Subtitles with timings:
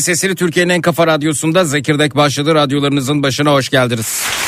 [0.00, 2.54] Zilin sesini Türkiye'nin en kafa radyosunda Zekirdek başladı.
[2.54, 4.39] Radyolarınızın başına hoş geldiniz.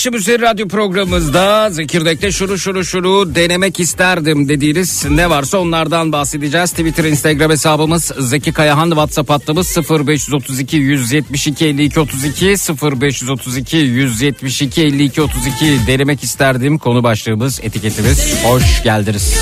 [0.00, 6.70] Akşam üzeri radyo programımızda Zekirdek'te şunu şunu şunu denemek isterdim dediğiniz ne varsa onlardan bahsedeceğiz.
[6.70, 15.78] Twitter, Instagram hesabımız Zeki Kayahan, WhatsApp hattımız 0532 172 52 32 0532 172 52 32
[15.86, 18.44] denemek isterdim konu başlığımız etiketimiz.
[18.44, 19.34] Hoş geldiniz.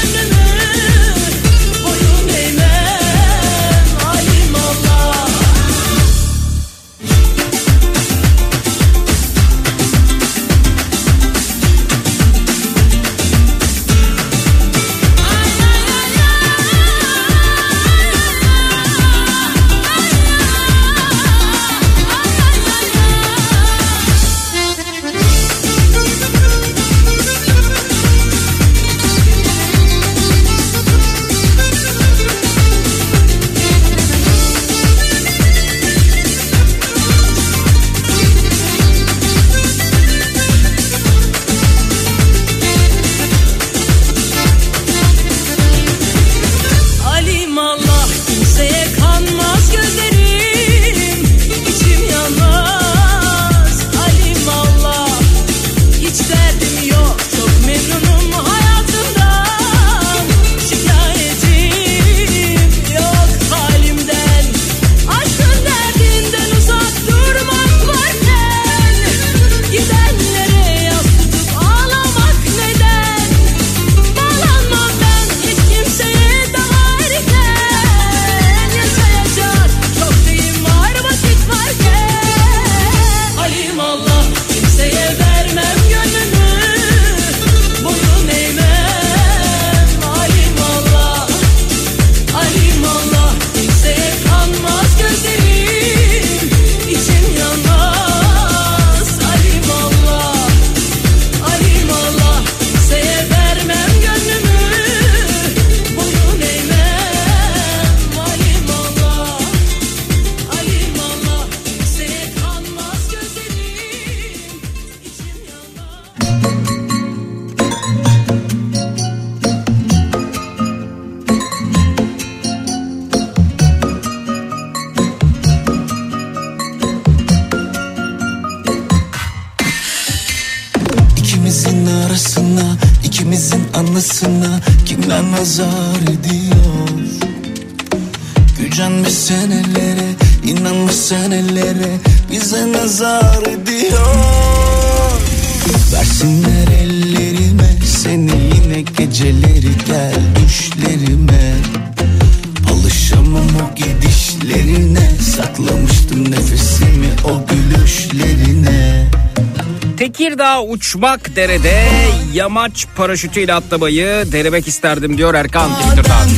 [160.89, 161.89] Uçmak derede
[162.35, 166.29] yamaç paraşütüyle atlamayı denemek isterdim diyor Erkan Twitter'dan.
[166.29, 166.31] E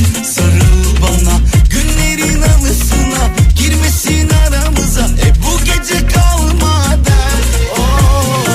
[7.77, 8.45] oh,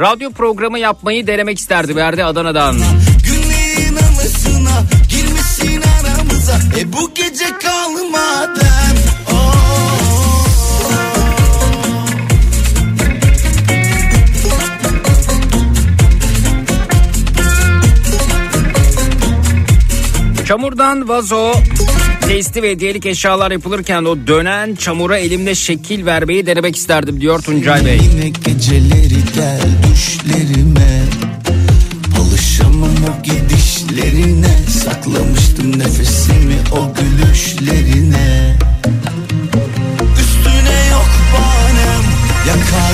[0.00, 2.76] Radyo programı yapmayı denemek isterdi verdi Adana'dan.
[20.48, 21.52] Çamurdan vazo,
[22.20, 27.84] testi ve hediyelik eşyalar yapılırken o dönen çamura elimle şekil vermeyi denemek isterdim diyor Tuncay
[27.84, 27.98] Bey.
[28.12, 29.60] Yine geceleri gel
[29.92, 31.02] düşlerime.
[32.20, 34.56] Alışamam o gidişlerine.
[34.84, 38.56] Saklamıştım nefesimi o gülüşlerine.
[40.20, 42.02] Üstüne yok banem
[42.48, 42.87] Yakar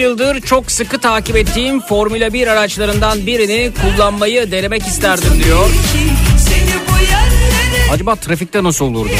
[0.00, 5.70] 35 yıldır çok sıkı takip ettiğim Formula 1 araçlarından birini kullanmayı denemek isterdim diyor.
[7.92, 9.10] Acaba trafikte nasıl olurdu?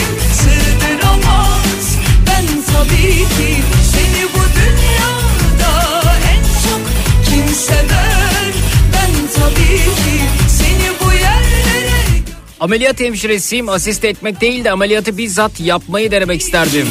[12.60, 16.86] Ameliyat hemşiresiyim asist etmek değil de ameliyatı bizzat yapmayı denemek isterdim.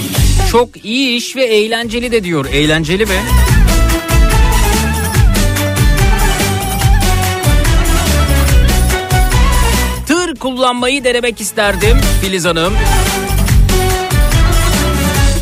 [0.52, 2.46] Çok iyi iş ve eğlenceli de diyor.
[2.46, 3.22] Eğlenceli mi?
[10.60, 12.74] Kullanmayı denemek isterdim Filiz Hanım.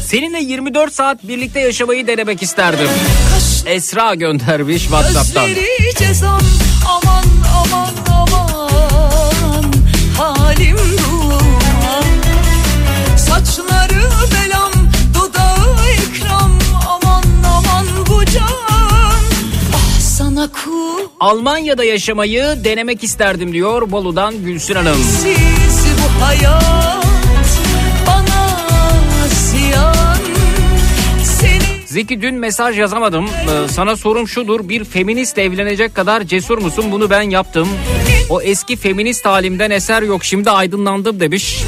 [0.05, 2.87] Seninle 24 saat birlikte yaşamayı denemek isterdim.
[3.65, 5.47] Esra göndermiş WhatsApp'tan.
[5.97, 6.41] Cezam
[6.87, 7.23] aman
[7.55, 9.63] aman aman
[10.17, 12.03] Halim duman
[13.17, 14.71] Saçları belam
[15.13, 16.51] dudağı ikram
[16.87, 17.23] Aman
[17.55, 18.43] aman bu can
[19.73, 20.49] Ah sana
[21.19, 24.93] Almanya'da yaşamayı denemek isterdim diyor Bolu'dan Gülsün Hanım.
[24.93, 26.67] kusiz bu hayat
[31.85, 33.25] Zeki dün mesaj yazamadım.
[33.25, 34.69] Ee, sana sorum şudur.
[34.69, 36.85] Bir feminist evlenecek kadar cesur musun?
[36.91, 37.69] Bunu ben yaptım.
[38.29, 40.23] O eski feminist halimden eser yok.
[40.23, 41.63] Şimdi aydınlandım demiş.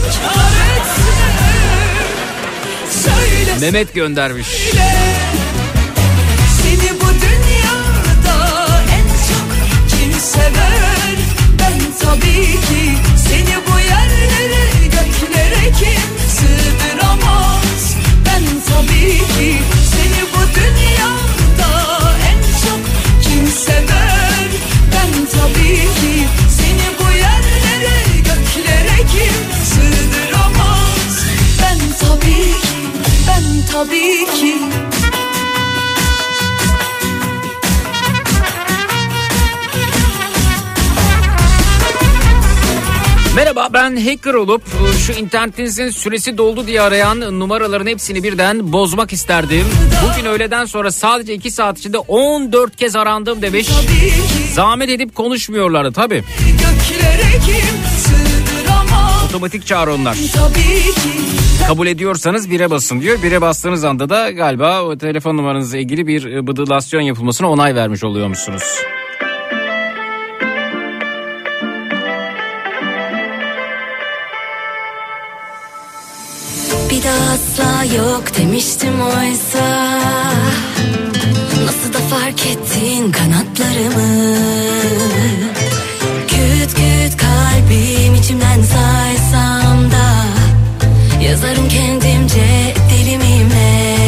[2.90, 4.48] Söyle Mehmet göndermiş.
[4.48, 5.39] Seni
[33.72, 34.56] tabii ki
[43.36, 44.62] Merhaba ben hacker olup
[45.06, 49.66] şu internetinizin süresi doldu diye arayan numaraların hepsini birden bozmak isterdim.
[50.04, 53.68] Bugün öğleden sonra sadece 2 saat içinde 14 kez arandım demiş.
[53.68, 54.14] tabii
[54.54, 56.24] Zahmet edip konuşmuyorlardı tabi.
[56.40, 58.39] göklere kim sığdıramaz
[59.30, 60.18] Otomatik çağrı onlar.
[61.68, 63.24] Kabul ediyorsanız bire basın diyor.
[63.24, 68.04] Bire bastığınız anda da galiba o telefon numaranızla ilgili bir e, bıdılasyon yapılmasına onay vermiş
[68.04, 68.64] oluyormuşsunuz.
[76.90, 80.00] Bir daha asla yok demiştim oysa
[81.66, 84.40] Nasıl da fark ettin kanatlarımı
[86.70, 90.26] Küt küt kalbim içimden saysam da
[91.24, 93.99] Yazarım kendimce elimimle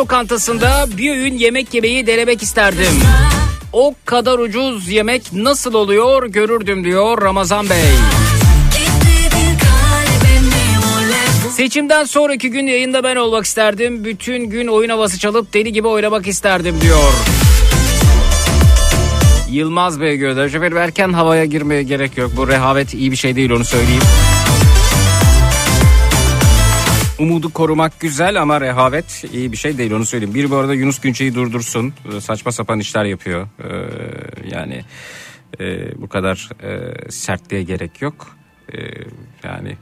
[0.00, 3.00] lokantasında bir öğün yemek yemeyi denemek isterdim.
[3.72, 7.84] O kadar ucuz yemek nasıl oluyor görürdüm diyor Ramazan Bey.
[11.56, 14.04] Seçimden sonraki gün yayında ben olmak isterdim.
[14.04, 17.12] Bütün gün oyun havası çalıp deli gibi oynamak isterdim diyor.
[19.50, 20.54] Yılmaz Bey göndermiş.
[20.54, 22.30] Efendim erken havaya girmeye gerek yok.
[22.36, 24.02] Bu rehavet iyi bir şey değil onu söyleyeyim.
[27.20, 30.34] Umudu korumak güzel ama rehavet iyi bir şey değil onu söyleyeyim.
[30.34, 31.94] Bir bu arada Yunus Günçe'yi durdursun.
[32.16, 33.48] Ee, Saçma sapan işler yapıyor.
[33.64, 33.68] Ee,
[34.54, 34.84] yani
[35.60, 38.36] e, bu kadar e, sertliğe gerek yok.
[38.72, 38.78] Ee,
[39.44, 39.76] yani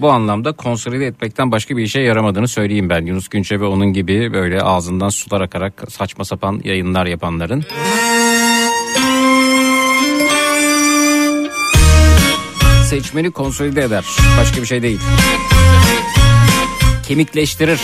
[0.00, 3.06] bu anlamda konsolide etmekten başka bir işe yaramadığını söyleyeyim ben.
[3.06, 7.64] Yunus Günçe ve onun gibi böyle ağzından sular akarak saçma sapan yayınlar yapanların.
[12.88, 14.04] Seçmeni konsolide eder.
[14.40, 15.00] Başka bir şey değil.
[17.02, 17.80] Kemikleştirir.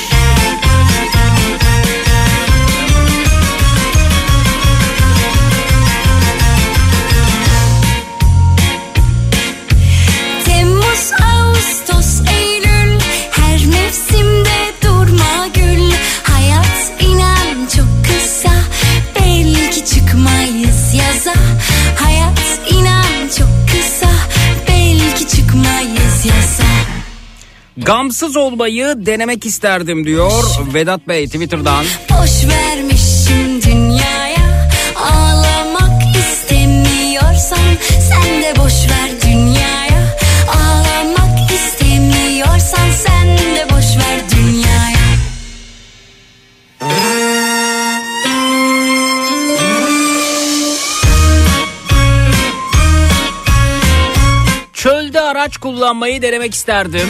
[27.77, 31.85] Gamsız olmayı denemek isterdim diyor Vedat Bey Twitter'dan.
[32.11, 37.59] Boş vermişim dünyaya Ağlamak istemiyorsan
[38.09, 40.17] Sen de boş ver dünyaya
[40.49, 45.05] Ağlamak istemiyorsan Sen de boş ver dünyaya
[54.73, 57.09] Çölde araç kullanmayı denemek isterdim.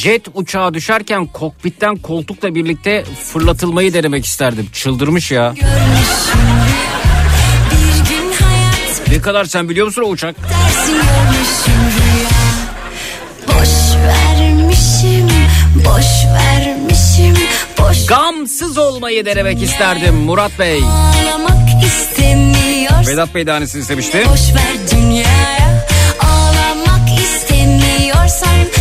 [0.00, 4.68] Jet uçağı düşerken kokpitten koltukla birlikte fırlatılmayı denemek isterdim.
[4.72, 5.54] Çıldırmış ya.
[9.08, 10.36] Ne kadar sen biliyor musun o uçak?
[13.48, 13.68] Boş
[14.06, 15.28] vermişim
[15.74, 17.34] Boş vermişim
[17.78, 20.80] Boş Gamsız olmayı denemek isterdim Murat Bey.
[23.06, 24.24] Vedat Bey de aynısını istemişti.
[24.32, 25.86] Boş ver dünyaya
[26.20, 28.79] Ağlamak istemiyorsan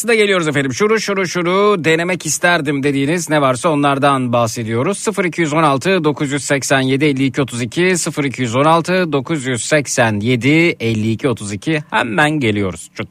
[0.00, 0.74] sonrasında geliyoruz efendim.
[0.74, 5.06] Şuru şuru şuru denemek isterdim dediğiniz ne varsa onlardan bahsediyoruz.
[5.24, 10.48] 0216 987 52 32 0216 987
[10.80, 12.90] 52 32 hemen geliyoruz.
[12.94, 13.08] Çut.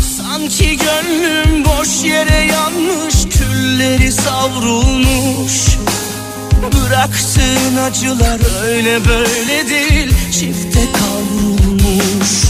[0.00, 5.78] Sanki gönlüm boş yere yanmış Külleri savrulmuş
[6.62, 12.42] Bıraktığın acılar öyle böyle değil Çifte kavrulmuş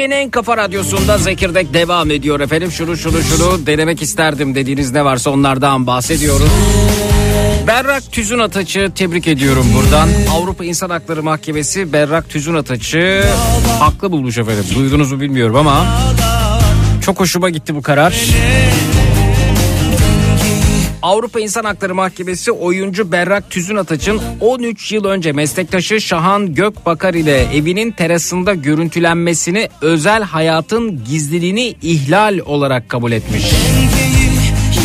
[0.00, 2.70] Türkiye'nin en kafa radyosunda Zekirdek devam ediyor efendim.
[2.70, 6.50] Şunu şunu şunu denemek isterdim dediğiniz ne varsa onlardan bahsediyoruz.
[7.66, 10.08] Berrak Tüzün Ataç'ı tebrik ediyorum buradan.
[10.32, 13.24] Avrupa İnsan Hakları Mahkemesi Berrak Tüzün Ataç'ı
[13.80, 14.64] haklı bulmuş efendim.
[14.74, 15.86] Duydunuz mu bilmiyorum ama
[17.04, 18.14] çok hoşuma gitti bu karar.
[21.02, 27.40] Avrupa İnsan Hakları Mahkemesi oyuncu Berrak Tüzün Ataç'ın 13 yıl önce meslektaşı Şahan Gökbakar ile
[27.54, 33.44] evinin terasında görüntülenmesini özel hayatın gizliliğini ihlal olarak kabul etmiş.
[33.52, 34.30] Dengeyi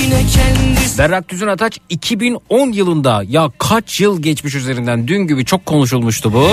[0.04, 0.65] yine kendisi
[0.98, 6.48] Berrak Tüzün Ataç 2010 yılında ya kaç yıl geçmiş üzerinden dün gibi çok konuşulmuştu bu.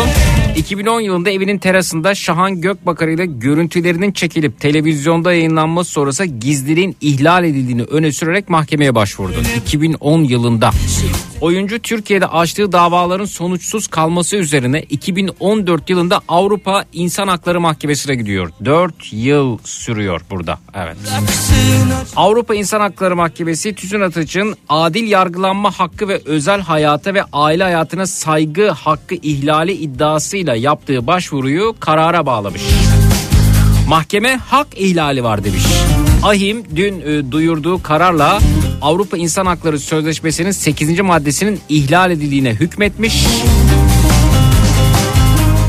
[0.57, 7.83] 2010 yılında evinin terasında Şahan Gökbakar ile görüntülerinin çekilip televizyonda yayınlanması sonrası gizliliğin ihlal edildiğini
[7.83, 9.35] öne sürerek mahkemeye başvurdu.
[9.67, 10.71] 2010 yılında.
[11.41, 18.51] Oyuncu Türkiye'de açtığı davaların sonuçsuz kalması üzerine 2014 yılında Avrupa İnsan Hakları Mahkemesi'ne gidiyor.
[18.65, 20.59] 4 yıl sürüyor burada.
[20.75, 20.97] Evet.
[22.17, 24.01] Avrupa İnsan Hakları Mahkemesi Tüzün
[24.33, 31.07] Ataç'ın adil yargılanma hakkı ve özel hayata ve aile hayatına saygı hakkı ihlali iddiasıyla yaptığı
[31.07, 32.62] başvuruyu karara bağlamış.
[33.88, 35.62] Mahkeme hak ihlali var demiş.
[36.23, 38.40] Ahim dün e, duyurduğu kararla
[38.83, 41.01] Avrupa İnsan Hakları Sözleşmesi'nin 8.
[41.01, 43.25] maddesinin ihlal edildiğine hükmetmiş.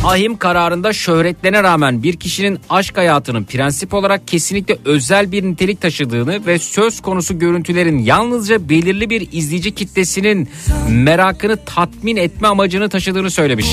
[0.03, 6.45] Ahim kararında şöhretlerine rağmen bir kişinin aşk hayatının prensip olarak kesinlikle özel bir nitelik taşıdığını
[6.45, 10.49] ve söz konusu görüntülerin yalnızca belirli bir izleyici kitlesinin
[10.89, 13.67] merakını tatmin etme amacını taşıdığını söylemiş.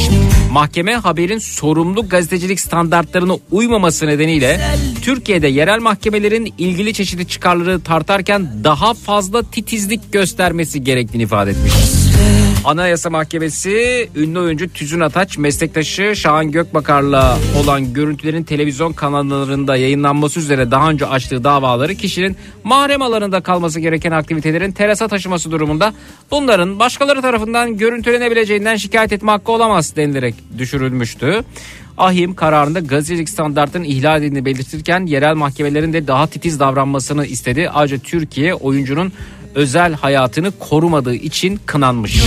[0.53, 4.61] Mahkeme haberin sorumlu gazetecilik standartlarına uymaması nedeniyle
[5.03, 12.00] Türkiye'de yerel mahkemelerin ilgili çeşitli çıkarları tartarken daha fazla titizlik göstermesi gerektiğini ifade etmiş.
[12.65, 20.71] Anayasa Mahkemesi ünlü oyuncu Tüzün Ataç meslektaşı Şahan Gökbakar'la olan görüntülerin televizyon kanallarında yayınlanması üzere
[20.71, 25.95] daha önce açtığı davaları kişinin mahrem alanında kalması gereken aktivitelerin terasa taşıması durumunda
[26.31, 31.45] bunların başkaları tarafından görüntülenebileceğinden şikayet etme hakkı olamaz denilerek düşürülmüştü.
[31.99, 37.71] Ahim kararında gazetecilik standartının ihlal edildiğini belirtirken yerel mahkemelerin de daha titiz davranmasını istedi.
[37.71, 39.13] Ayrıca Türkiye oyuncunun
[39.55, 42.21] özel hayatını korumadığı için kınanmış.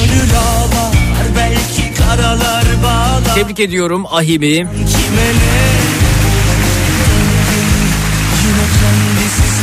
[2.34, 4.56] Ağlar Tebrik ediyorum Ahim'i.
[4.56, 5.74] Kime ne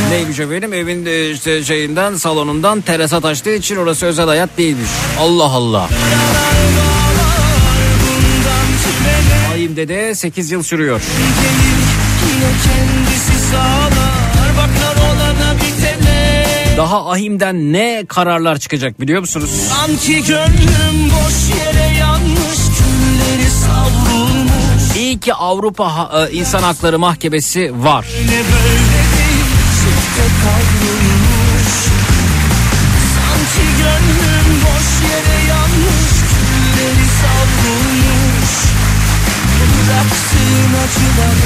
[0.09, 4.89] Neymiş efendim evin e, işte şeyinden salonundan terasa taştığı için orası özel hayat değilmiş.
[5.19, 5.89] Allah Allah.
[8.01, 11.01] bundan kime ne Ahim'de de 8 yıl sürüyor.
[11.41, 11.81] gelir
[12.33, 14.00] Yine kendisi bitene
[16.77, 19.49] Daha Ahim'den ne kararlar çıkacak biliyor musunuz?
[19.69, 28.05] Sanki gönlüm boş yere yanmış Külleri savrulmuş İyi ki Avrupa e, İnsan Hakları Mahkemesi var.
[28.19, 31.71] Böyle değil Çifte kavrulmuş
[33.15, 38.51] Sanki gönlüm boş yere yanmış Külleri savrulmuş
[39.61, 41.40] Bıraksın acılar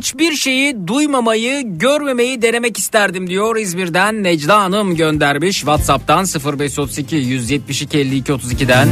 [0.00, 5.56] Hiçbir şeyi duymamayı, görmemeyi denemek isterdim diyor İzmir'den Necla Hanım göndermiş.
[5.56, 8.88] WhatsApp'tan 0532 172 52 32'den.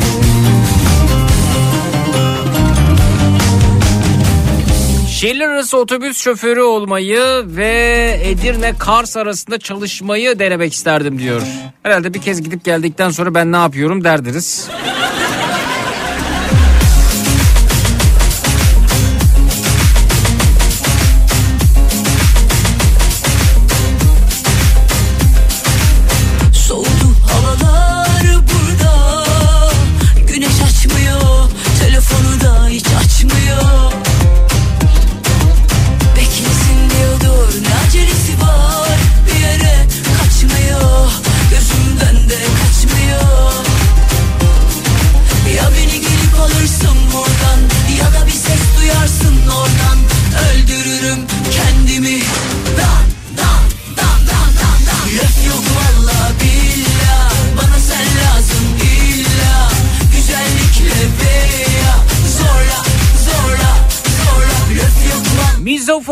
[5.11, 11.43] Şehirler arası otobüs şoförü olmayı ve Edirne Kars arasında çalışmayı denemek isterdim diyor.
[11.83, 14.69] Herhalde bir kez gidip geldikten sonra ben ne yapıyorum derdiniz.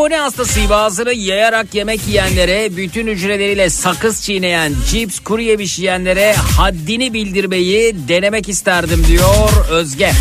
[0.07, 7.12] Mizofoni hastasıyım ağzını yayarak yemek yiyenlere, bütün hücreleriyle sakız çiğneyen, cips, kuru yemiş yiyenlere haddini
[7.12, 10.12] bildirmeyi denemek isterdim diyor Özge.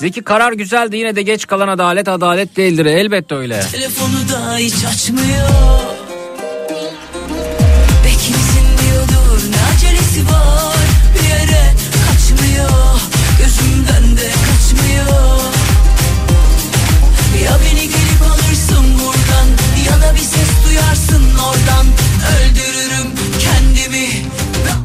[0.00, 3.60] Zeki karar güzeldi yine de geç kalan adalet adalet değildir elbette öyle.
[3.72, 6.05] Telefonu da hiç açmıyor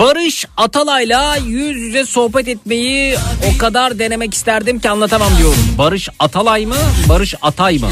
[0.01, 3.15] Barış Atalay'la yüz yüze sohbet etmeyi
[3.53, 5.53] o kadar denemek isterdim ki anlatamam diyor.
[5.77, 6.75] Barış Atalay mı?
[7.09, 7.87] Barış Atay mı?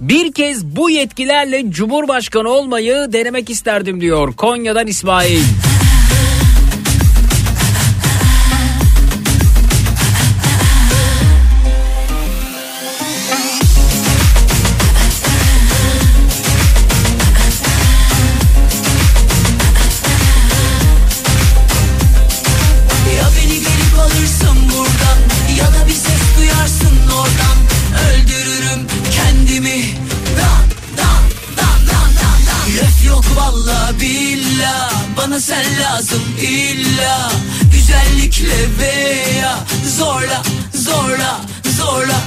[0.00, 5.40] Bir kez bu yetkilerle Cumhurbaşkanı olmayı denemek isterdim diyor Konya'dan İsmail.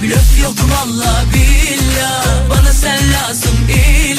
[0.02, 2.50] Blöf yok valla billah.
[2.50, 4.11] Bana sen lazım illa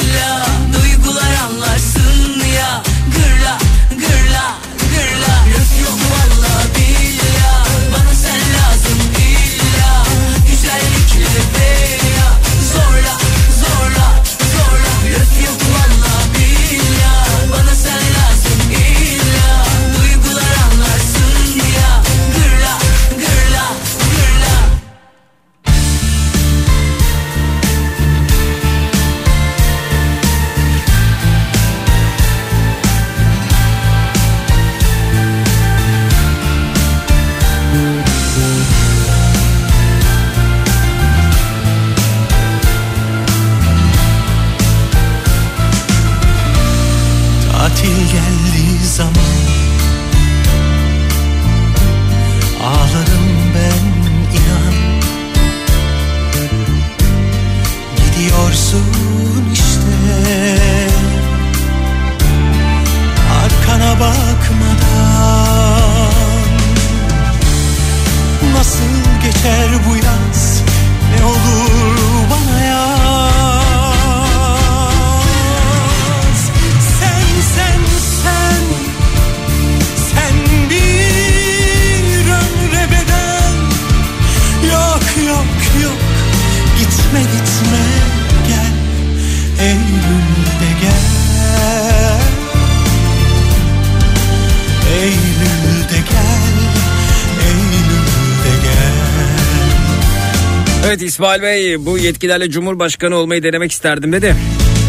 [101.23, 104.35] İsmail Bey bu yetkilerle Cumhurbaşkanı olmayı denemek isterdim dedi.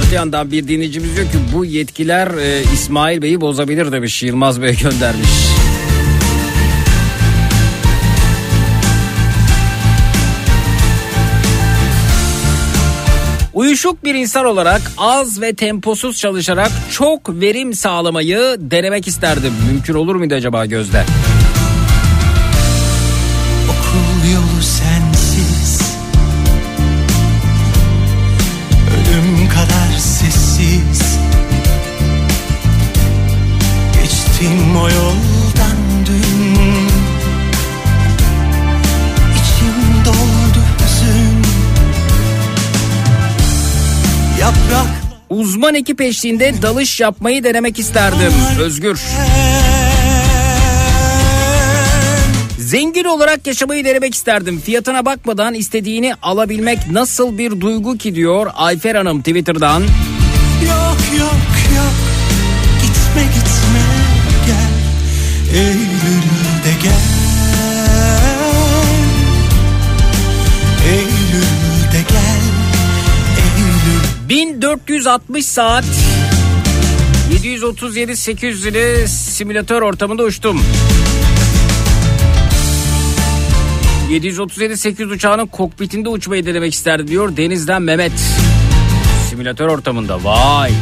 [0.07, 4.77] Öte yandan bir dinleyicimiz diyor ki bu yetkiler e, İsmail Bey'i bozabilir demiş Yılmaz Bey
[4.77, 5.29] göndermiş.
[13.55, 19.53] Uyuşuk bir insan olarak az ve temposuz çalışarak çok verim sağlamayı denemek isterdim.
[19.73, 21.05] Mümkün olur muydu acaba Gözde?
[45.55, 48.33] Uzman ekip eşliğinde dalış yapmayı denemek isterdim.
[48.61, 49.01] Özgür.
[52.59, 54.61] Zengin olarak yaşamayı denemek isterdim.
[54.61, 59.81] Fiyatına bakmadan istediğini alabilmek nasıl bir duygu ki diyor Ayfer Hanım Twitter'dan.
[59.81, 61.40] Yok yok
[61.77, 61.95] yok
[62.83, 63.83] Gitme gitme
[64.47, 65.84] gel Eylül'de
[74.64, 75.85] 460 saat
[77.44, 80.62] 737-800 ile simülatör ortamında uçtum.
[84.11, 88.12] 737-800 uçağının kokpitinde uçmayı denemek isterdi diyor Deniz'den Mehmet.
[89.31, 90.70] Simülatör ortamında vay.
[90.70, 90.72] Vay.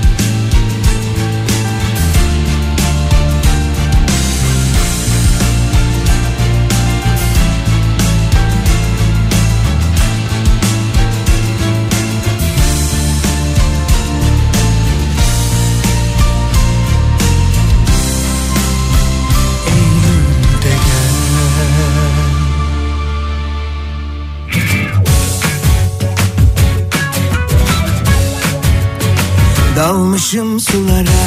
[29.83, 31.24] Dalmışım sulara.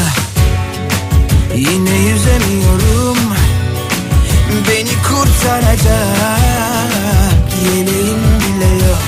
[1.55, 3.17] Yine yüzemiyorum.
[4.69, 6.17] Beni kurtaracak
[7.65, 9.03] Yeleğim bile yok.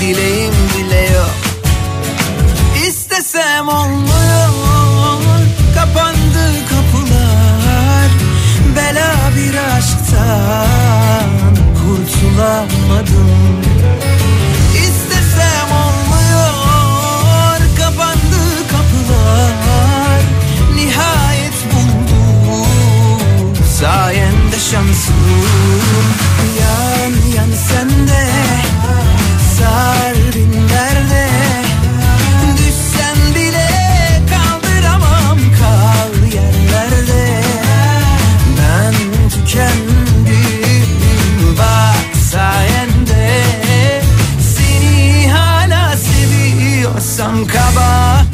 [0.01, 1.35] Dileğim bile yok.
[2.87, 4.43] İstesem olmuyor
[5.85, 6.22] kapılar
[8.93, 11.29] Bela bir aşktan
[11.75, 13.61] Kurtulamadım.
[14.73, 20.21] İstesem olmuyor Kapandı kapılar.
[20.75, 22.67] Nihayet buldum
[23.79, 25.15] Sayende şansım.
[26.59, 28.27] Yan yan sende
[29.59, 29.92] Sar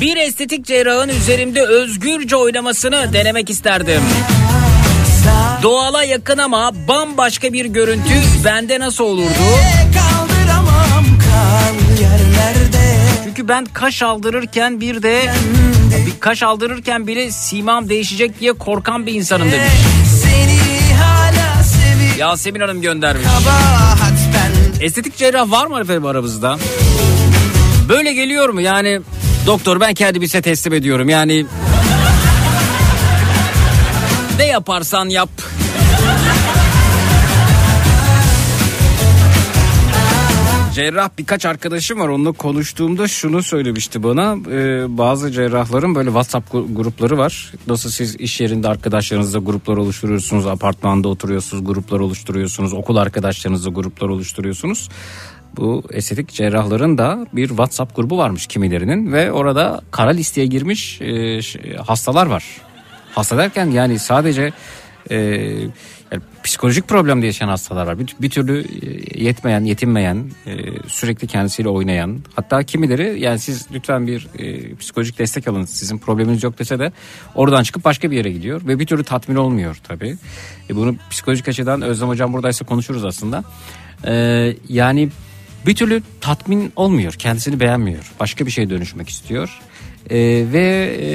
[0.10, 4.01] Bir estetik cerrahın üzerimde özgürce oynamasını denemek isterdim.
[5.64, 8.14] Doğala yakın ama bambaşka bir görüntü
[8.45, 9.30] bende nasıl olurdu?
[13.24, 15.32] Çünkü ben kaş aldırırken bir de
[16.07, 19.74] bir kaş aldırırken bile simam değişecek diye korkan bir insanım demiş.
[22.18, 23.28] Yasemin Hanım göndermiş.
[24.82, 26.57] Estetik cerrah var mı efendim aramızda?
[27.89, 29.01] Böyle geliyor mu yani
[29.46, 31.10] doktor ben kendimi size teslim ediyorum.
[31.10, 31.46] Yani
[34.38, 35.30] ne yaparsan yap.
[40.74, 42.08] Cerrah birkaç arkadaşım var.
[42.08, 44.38] Onunla konuştuğumda şunu söylemişti bana.
[44.52, 47.52] Ee, bazı cerrahların böyle WhatsApp gru- grupları var.
[47.68, 54.90] Nasıl siz iş yerinde arkadaşlarınızla gruplar oluşturuyorsunuz apartmanda oturuyorsunuz gruplar oluşturuyorsunuz okul arkadaşlarınızla gruplar oluşturuyorsunuz
[55.60, 61.41] bu estetik cerrahların da bir WhatsApp grubu varmış kimilerinin ve orada kara listeye girmiş e,
[61.41, 62.43] ş- hastalar var.
[63.16, 64.51] Hasta derken yani sadece
[65.10, 65.16] e,
[66.12, 67.99] yani psikolojik problemde yaşayan hastalar var.
[67.99, 70.57] Bir, bir türlü e, yetmeyen, yetinmeyen, e,
[70.88, 72.20] sürekli kendisiyle oynayan.
[72.36, 75.66] Hatta kimileri yani siz lütfen bir e, psikolojik destek alın.
[75.66, 76.91] Sizin probleminiz yok dese de
[77.36, 80.18] oradan çıkıp başka bir yere gidiyor ve bir türlü tatmin olmuyor tabii.
[80.70, 83.43] E, bunu psikolojik açıdan Özlem hocam buradaysa konuşuruz aslında.
[84.07, 84.14] E,
[84.70, 85.10] yani
[85.66, 87.14] bir türlü tatmin olmuyor.
[87.14, 88.12] Kendisini beğenmiyor.
[88.20, 89.60] Başka bir şeye dönüşmek istiyor.
[90.10, 90.18] E,
[90.53, 91.10] ve e,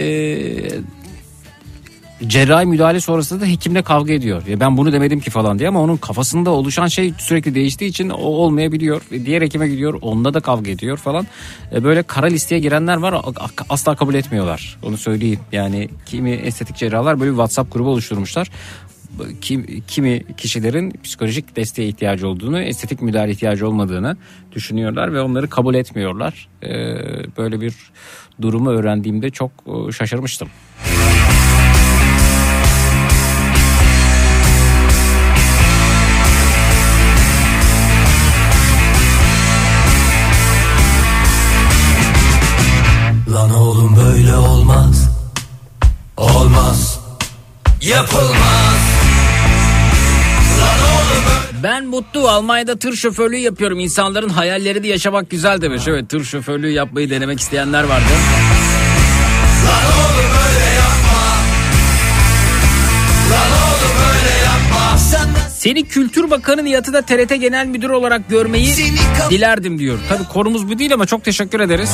[2.29, 4.47] cerrahi müdahale sonrasında da hekimle kavga ediyor.
[4.47, 8.09] Ya ben bunu demedim ki falan diye ama onun kafasında oluşan şey sürekli değiştiği için
[8.09, 9.03] o olmayabiliyor.
[9.13, 11.27] Ve diğer hekime gidiyor onunla da kavga ediyor falan.
[11.75, 13.15] E, Böyle kara listeye girenler var
[13.69, 14.79] asla kabul etmiyorlar.
[14.83, 15.41] Onu söyleyeyim.
[15.53, 18.51] Yani kimi estetik cerrahlar böyle bir WhatsApp grubu oluşturmuşlar.
[19.41, 24.17] Kim, kimi kişilerin psikolojik desteğe ihtiyacı olduğunu, estetik müdahale ihtiyacı olmadığını
[24.53, 26.49] düşünüyorlar ve onları kabul etmiyorlar.
[26.63, 26.71] E,
[27.37, 27.75] Böyle bir
[28.43, 29.51] durumu öğrendiğimde çok
[29.89, 30.49] e, şaşırmıştım.
[43.29, 45.11] Lan oğlum böyle olmaz
[46.17, 47.01] Olmaz
[47.83, 48.64] Yapılmaz
[51.65, 53.79] Ben mutlu Almanya'da tır şoförlüğü yapıyorum.
[53.79, 55.83] İnsanların hayalleri de yaşamak güzel demiş.
[55.87, 58.05] Evet tır şoförlüğü yapmayı denemek isteyenler vardı.
[65.59, 68.75] Seni Kültür Bakanı Nihat'ı da TRT Genel Müdür olarak görmeyi
[69.31, 69.99] dilerdim diyor.
[70.09, 71.91] Tabii konumuz bu değil ama çok teşekkür ederiz.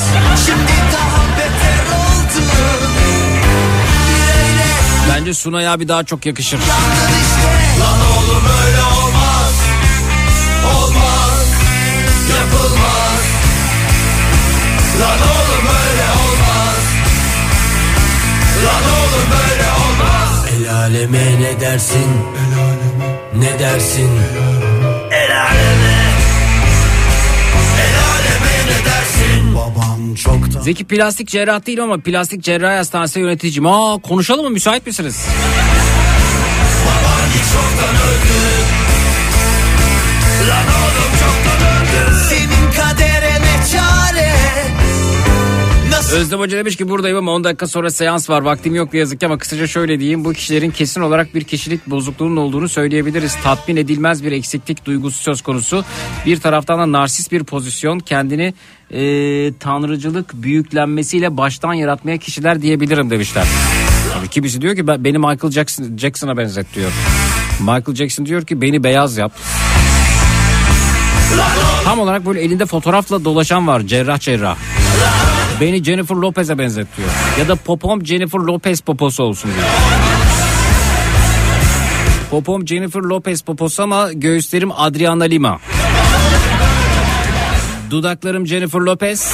[5.09, 6.59] Bence Sunay abi daha çok yakışır.
[7.79, 8.80] Lan oğlum öyle
[20.91, 22.07] aleme ne dersin?
[23.35, 24.09] Ne dersin?
[25.11, 25.95] El aleme.
[27.81, 28.53] El aleme.
[28.65, 29.55] Ne dersin?
[29.55, 33.67] Babam çoktan Zeki plastik cerrah değil ama plastik cerrahi hastanesi yöneticiyim.
[33.67, 34.49] Aa konuşalım mı?
[34.49, 35.25] Müsait misiniz?
[42.29, 43.10] Senin kaderine
[46.15, 48.41] Özlem Hoca demiş ki buradayım ama 10 dakika sonra seans var.
[48.41, 50.25] Vaktim yok ne yazık ki ama kısaca şöyle diyeyim.
[50.25, 53.35] Bu kişilerin kesin olarak bir kişilik bozukluğunun olduğunu söyleyebiliriz.
[53.43, 55.85] Tatmin edilmez bir eksiklik duygusu söz konusu.
[56.25, 58.53] Bir taraftan da narsist bir pozisyon kendini
[58.91, 63.45] e, tanrıcılık büyüklenmesiyle baştan yaratmaya kişiler diyebilirim demişler.
[64.13, 66.91] Tabii kimisi diyor ki ben, beni Michael Jackson, Jackson'a benzet diyor.
[67.59, 69.31] Michael Jackson diyor ki beni beyaz yap.
[71.83, 74.57] Tam olarak böyle elinde fotoğrafla dolaşan var cerrah cerrah.
[75.61, 77.09] Beni Jennifer Lopez'e benzetiyor.
[77.39, 79.67] Ya da popom Jennifer Lopez poposu olsun diyor.
[82.31, 85.59] Popom Jennifer Lopez poposu ama göğüslerim Adriana Lima.
[87.91, 89.33] Dudaklarım Jennifer Lopez.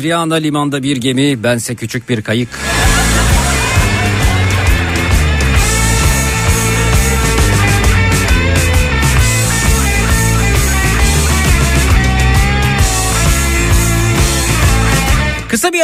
[0.00, 2.48] Adriana limanda bir gemi, bense küçük bir kayık.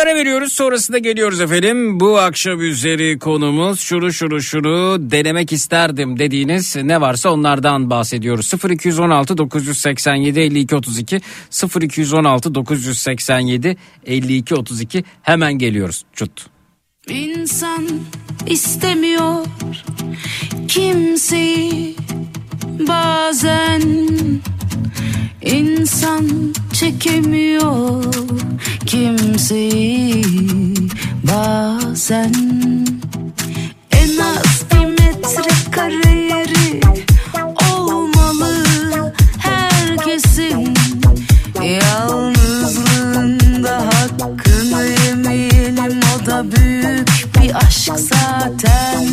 [0.06, 2.00] Ara veriyoruz sonrasında geliyoruz efendim.
[2.00, 8.52] Bu akşam üzeri konumuz şunu şunu şunu denemek isterdim dediğiniz ne varsa onlardan bahsediyoruz.
[8.70, 11.20] 0216 987 52 32
[11.82, 13.76] 0216 987
[14.06, 16.04] 52 32 hemen geliyoruz.
[16.12, 16.46] Çut.
[17.08, 17.88] İnsan
[18.46, 19.46] istemiyor
[20.68, 21.96] kimseyi
[22.78, 23.82] bazen
[25.42, 28.04] insan çekemiyor
[28.86, 30.24] kimseyi.
[31.22, 32.32] Bazen
[33.92, 36.80] en az bir metre kare yeri
[37.72, 38.64] olmalı
[39.38, 40.74] herkesin.
[41.82, 47.08] Yalnızlığında hakkını yemeyelim o da büyük
[47.40, 49.06] bir aşk zaten.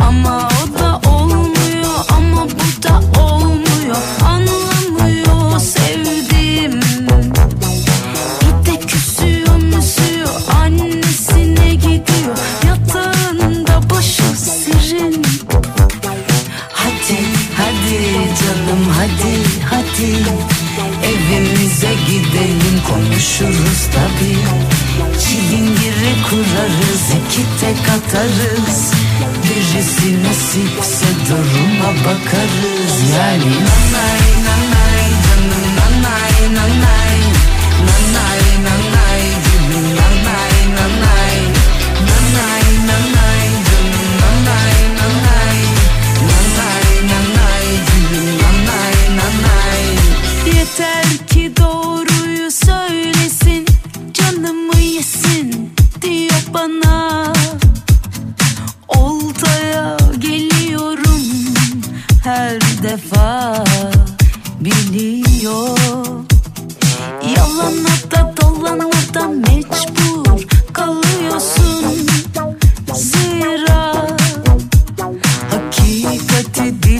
[0.00, 0.47] Ama
[2.82, 6.80] da olmuyor Anlamıyor sevdiğim.
[8.40, 10.30] Bir de küsüyor
[10.62, 15.22] annesine gidiyor Yatağında başı serin.
[16.72, 17.18] Hadi
[17.56, 17.98] hadi
[18.40, 20.48] canım hadi hadi.
[21.02, 24.36] Evimize gidelim konuşuruz tabi
[25.20, 28.92] Çilingiri kurarız iki tek atarız.
[29.44, 32.94] Birisi nasipse duruma bakarız.
[33.16, 37.07] Yani nanay nanay canım nanay nanay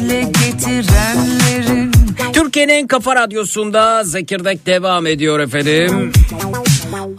[0.09, 1.91] dile getirenlerin
[2.33, 6.13] Türkiye'nin en kafa radyosunda Zekirdek devam ediyor efendim.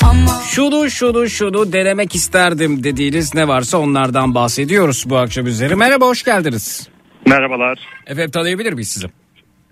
[0.04, 5.76] ama Şunu şunu şunu denemek isterdim dediğiniz ne varsa onlardan bahsediyoruz bu akşam üzeri.
[5.76, 6.90] Merhaba hoş geldiniz.
[7.28, 7.80] Merhabalar.
[8.08, 9.08] Efendim tanıyabilir miyiz sizi?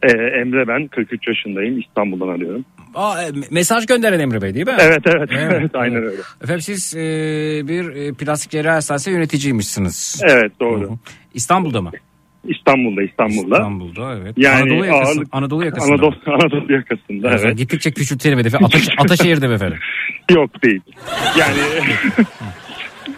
[0.04, 0.08] Ee,
[0.42, 2.66] Emre ben 43 yaşındayım İstanbul'dan arıyorum.
[2.96, 4.74] Aa, e, mesaj gönderen Emre Bey değil mi?
[4.80, 6.22] Evet evet, Evet, evet, aynen öyle.
[6.44, 7.00] Efendim siz e,
[7.68, 10.22] bir e, plastik cerrahi hastanesi yöneticiymişsiniz.
[10.24, 10.98] Evet doğru.
[11.34, 11.92] İstanbul'da mı?
[12.44, 13.56] İstanbul'da İstanbul'da.
[13.56, 14.34] İstanbul'da evet.
[14.38, 15.94] Yani Anadolu yakası, ağırlık- Anadolu yakasında.
[15.94, 16.16] Anadolu?
[16.26, 17.42] Anadolu yakasında Evet.
[17.46, 17.58] evet.
[17.58, 18.58] Gittikçe küçültelim hedefi.
[18.66, 19.80] Ataş, Ataşehir'de mi efendim?
[20.32, 20.82] Yok değil.
[21.40, 21.58] Yani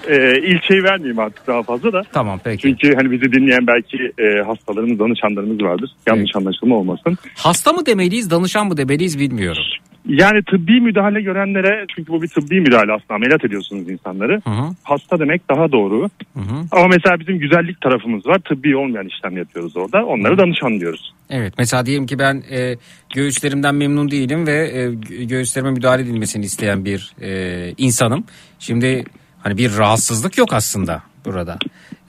[0.09, 2.01] e, ilçeyi vermeyeyim artık daha fazla da.
[2.13, 2.61] Tamam peki.
[2.61, 5.89] Çünkü hani bizi dinleyen belki e, hastalarımız, danışanlarımız vardır.
[6.07, 6.35] Yanlış Evet.
[6.35, 7.17] anlaşılma olmasın.
[7.37, 9.63] Hasta mı demeliyiz, danışan mı demeliyiz bilmiyorum.
[10.05, 14.41] Yani tıbbi müdahale görenlere çünkü bu bir tıbbi müdahale aslında ameliyat ediyorsunuz insanları.
[14.43, 14.63] Hı hı.
[14.83, 16.09] Hasta demek daha doğru.
[16.33, 16.65] Hı hı.
[16.71, 18.39] Ama mesela bizim güzellik tarafımız var.
[18.39, 20.05] Tıbbi olmayan işlem yapıyoruz orada.
[20.05, 21.13] Onları danışan diyoruz.
[21.29, 22.75] Evet mesela diyelim ki ben e,
[23.15, 28.23] göğüslerimden memnun değilim ve e, gö- göğüslerime müdahale edilmesini isteyen bir e, insanım.
[28.59, 29.03] Şimdi
[29.43, 31.57] hani bir rahatsızlık yok aslında burada.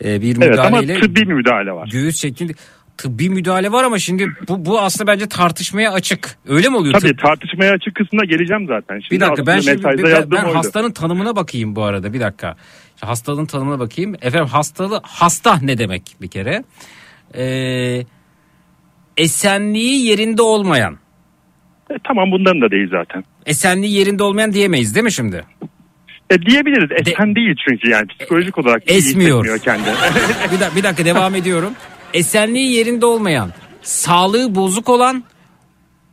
[0.05, 1.89] E, bir Evet ama müdahaleyle tıbbi müdahale var.
[1.93, 2.53] göğüs şeklinde
[2.99, 6.39] tıbbi müdahale var ama şimdi bu, bu aslında bence tartışmaya açık.
[6.49, 7.01] Öyle mi oluyor?
[7.01, 9.01] Tabii tartışmaya açık kısmına geleceğim zaten.
[9.01, 10.55] Şimdi Bir dakika ben şimdi ben, ben oydu.
[10.59, 12.57] hastanın tanımına bakayım bu arada bir dakika.
[12.97, 14.15] Şimdi Hastalığın tanımına bakayım.
[14.23, 16.65] Efendim hastalığı hasta ne demek bir kere?
[17.35, 18.05] Ee,
[19.17, 20.99] esenliği yerinde olmayan.
[21.91, 23.25] E, tamam bundan da değil zaten.
[23.47, 25.45] Esenliği yerinde olmayan diyemeyiz değil mi şimdi?
[26.31, 26.91] E, diyebiliriz.
[27.07, 29.45] Esen değil çünkü yani psikolojik olarak iyi Esmiyor.
[29.45, 29.89] hissetmiyor kendi.
[30.53, 31.73] bir, da- bir dakika devam ediyorum.
[32.15, 33.53] Esenliği yerinde olmayan,
[33.83, 35.25] sağlığı bozuk olan,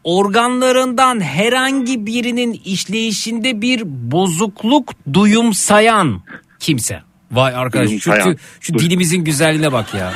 [0.04, 6.22] organlarından herhangi birinin işleyişinde bir bozukluk duyumsayan
[6.60, 7.02] kimse.
[7.32, 8.38] Vay arkadaş şu, Duyumsayan.
[8.60, 10.14] şu, şu dilimizin güzelliğine bak ya.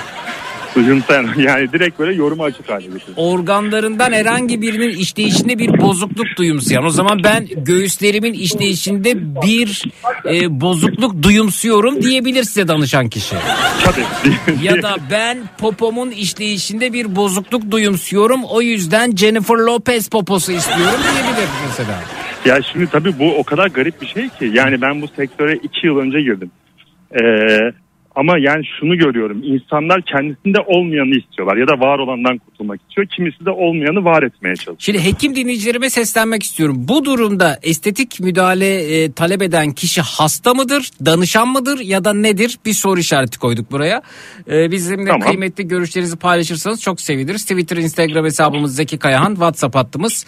[0.75, 3.13] Duyumsayan yani direkt böyle yoruma açık hale getiriyor.
[3.15, 6.85] Organlarından herhangi birinin işleyişinde bir bozukluk duyumsayan.
[6.85, 9.83] O zaman ben göğüslerimin işleyişinde bir
[10.25, 13.35] e, bozukluk duyumsuyorum diyebilir size danışan kişi.
[13.83, 14.31] Tabii.
[14.63, 18.43] Ya da ben popomun işleyişinde bir bozukluk duyumsuyorum.
[18.43, 21.99] O yüzden Jennifer Lopez poposu istiyorum diyebilir mesela.
[22.45, 24.51] Ya şimdi tabii bu o kadar garip bir şey ki.
[24.53, 26.51] Yani ben bu sektöre iki yıl önce girdim.
[27.11, 27.71] Ee,
[28.15, 29.43] Ama yani şunu görüyorum.
[29.43, 33.07] insanlar kendisinde olmayanı istiyorlar ya da var olandan kurtulmak istiyor.
[33.07, 34.75] Kimisi de olmayanı var etmeye çalışıyor.
[34.79, 36.75] Şimdi hekim dinleyicilerime seslenmek istiyorum.
[36.79, 42.57] Bu durumda estetik müdahale e, talep eden kişi hasta mıdır, danışan mıdır ya da nedir?
[42.65, 44.01] Bir soru işareti koyduk buraya.
[44.51, 45.27] E, bizimle Tamam.
[45.27, 47.41] kıymetli görüşlerinizi paylaşırsanız çok seviniriz.
[47.45, 50.25] Twitter, Instagram hesabımız Zeki Kayahan, WhatsApp hattımız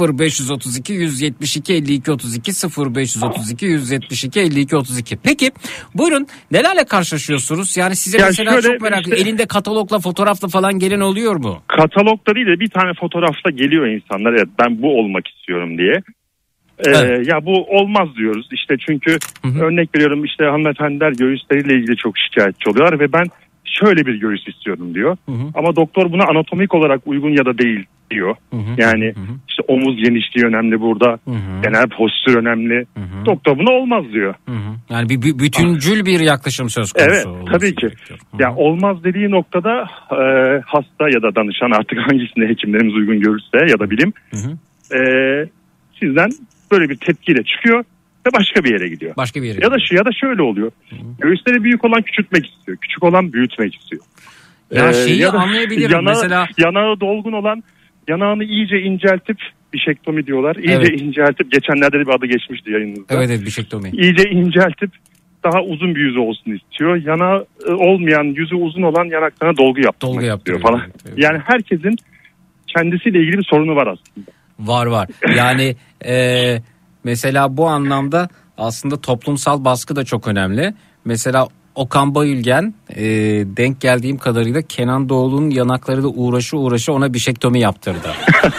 [0.00, 2.52] 0532 172 52 32
[2.94, 5.16] 0532 172 52 32.
[5.16, 5.52] Peki
[5.94, 7.76] buyurun nelerle karşılaşıyorsunuz?
[7.76, 11.62] Yani size Ya mesela çok merak işte- elinde katalogla fotoğrafla falan gelen oluyor mu?
[11.76, 14.32] Katalogda değil de bir tane fotoğrafla geliyor insanlar.
[14.32, 15.94] Evet ben bu olmak istiyorum diye.
[16.78, 17.28] Ee, Evet.
[17.28, 19.18] Ya bu olmaz diyoruz işte çünkü
[19.60, 23.26] örnek veriyorum işte hanımefendiler göğüsleriyle ilgili çok şikayetçi oluyorlar ve ben
[23.80, 25.16] şöyle bir göğüs istiyorum diyor.
[25.54, 28.36] Ama doktor buna anatomik olarak uygun ya da değil diyor.
[28.78, 29.14] Yani
[29.48, 31.18] işte omuz genişliği önemli burada.
[31.62, 32.86] Genel postür önemli.
[33.26, 34.34] Doktor buna olmaz diyor.
[34.48, 34.72] Hı hı.
[34.90, 37.10] Yani bir, bir bütüncül bir yaklaşım söz konusu.
[37.10, 37.86] Evet tabii ki.
[37.86, 38.18] gerekiyor.
[38.32, 38.42] Hı.
[38.42, 39.72] Ya olmaz dediği noktada
[40.10, 40.20] e,
[40.66, 44.12] hasta ya da danışan artık hangisine hekimlerimiz uygun görürse ya da bilim
[44.94, 45.00] e,
[46.00, 46.30] sizden
[46.72, 47.84] böyle bir tepkiyle çıkıyor
[48.26, 49.16] ve başka bir yere gidiyor.
[49.16, 49.58] Başka bir yere.
[49.62, 50.70] Ya da şu ya da şöyle oluyor.
[51.18, 52.78] Göğüsleri büyük olan küçültmek istiyor.
[52.78, 54.02] Küçük olan büyütmek istiyor.
[54.70, 55.90] Ya Ee, şeyi ya anlayabilirim.
[55.90, 57.62] Yanağı, Mesela yanağı dolgun olan
[58.08, 59.36] yanağını iyice inceltip
[59.72, 60.56] bişektomi diyorlar.
[60.56, 61.00] İyice Evet.
[61.00, 63.14] inceltip geçenlerde de bir adı geçmişti yayınınızda.
[63.14, 63.90] evet evet bişektomi.
[63.90, 64.90] İyice inceltip
[65.44, 66.96] daha uzun bir yüzü olsun istiyor.
[66.96, 70.80] Yanağı e, olmayan yüzü uzun olan yanaklarına dolgu yaptırmak Dolgu istiyor falan.
[70.84, 71.18] evet, evet.
[71.18, 71.96] Yani herkesin
[72.76, 74.26] kendisiyle ilgili bir sorunu var aslında.
[74.58, 75.08] Var var.
[75.36, 76.14] Yani e,
[77.04, 78.28] mesela bu anlamda
[78.58, 80.74] aslında toplumsal baskı da çok önemli.
[81.04, 83.04] Mesela Okan Bayülgen e,
[83.56, 88.08] denk geldiğim kadarıyla Kenan Doğulu'nun yanakları da uğraşı uğraşı ona bişektomi yaptırdı.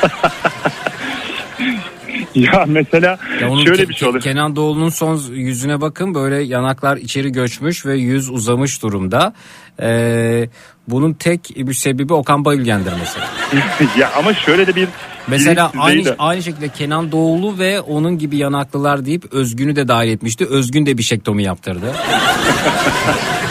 [2.35, 4.23] Ya mesela Ya onun şöyle bir şey oluyor.
[4.23, 9.33] Kenan Doğulu'nun son yüzüne bakın böyle yanaklar içeri göçmüş ve yüz uzamış durumda.
[9.81, 10.49] Ee,
[10.87, 13.27] bunun tek bir sebebi Okan Bayülgen'dir mesela.
[13.97, 14.87] ya ama şöyle de bir
[15.27, 20.09] Mesela aynı de- aynı şekilde Kenan Doğulu ve onun gibi yanaklılar deyip Özgün'ü de dahil
[20.09, 20.45] etmişti.
[20.45, 21.93] Özgün de bir şektomi yaptırdı.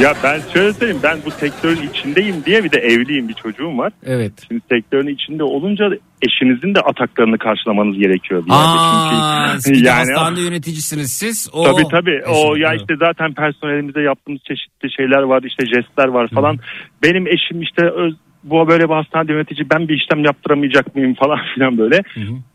[0.00, 3.92] Ya ben şöyle söyleyeyim ben bu sektörün içindeyim diye bir de evliyim bir çocuğum var.
[4.06, 4.32] Evet.
[4.48, 5.84] Şimdi sektörün içinde olunca
[6.22, 8.46] eşinizin de ataklarını karşılamanız gerekiyor.
[8.46, 8.50] bir.
[8.54, 11.48] Aa, Çünkü yani hastanede yöneticisiniz siz.
[11.52, 12.22] O, Tabii tabii.
[12.28, 16.58] O ya işte zaten personelimize yaptığımız çeşitli şeyler var, işte jestler var falan.
[17.02, 18.14] Benim eşim işte öz,
[18.44, 22.02] bu böyle bir hastanede yönetici ben bir işlem yaptıramayacak mıyım falan filan böyle.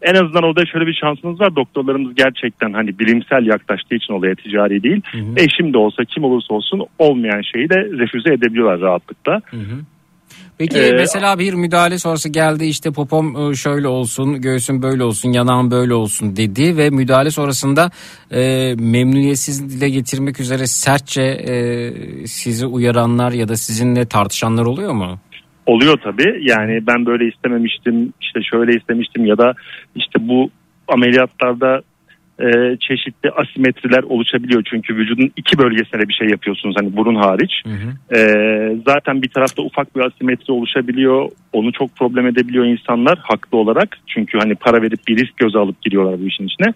[0.02, 1.56] En azından orada şöyle bir şansımız var.
[1.56, 5.02] Doktorlarımız gerçekten hani bilimsel yaklaştığı için olaya ticari değil.
[5.38, 9.42] Eşim de olsa kim olursa olsun olmayan şeyi de refüze edebiliyorlar rahatlıkla.
[10.58, 15.32] Peki Ee, mesela bir müdahale sonrası geldi işte popom e, şöyle olsun, göğsüm böyle olsun,
[15.32, 17.92] yanağım böyle olsun dedi ve müdahale sonrasında
[18.32, 25.20] e, memnuniyetsiz dile getirmek üzere sertçe e, sizi uyaranlar ya da sizinle tartışanlar oluyor mu?
[25.66, 26.40] Oluyor tabii.
[26.42, 29.54] Yani ben böyle istememiştim, işte şöyle istemiştim ya da
[29.96, 30.50] işte bu
[30.88, 31.82] ameliyatlarda
[32.40, 34.64] e, çeşitli asimetriler oluşabiliyor.
[34.70, 37.52] Çünkü vücudun iki bölgesine bir şey yapıyorsunuz hani burun hariç.
[38.16, 38.20] E,
[38.88, 41.30] zaten bir tarafta ufak bir asimetri oluşabiliyor.
[41.54, 43.98] Onu çok problem edebiliyor insanlar haklı olarak.
[44.08, 46.74] Çünkü hani para verip bir risk göze alıp giriyorlar bu işin içine.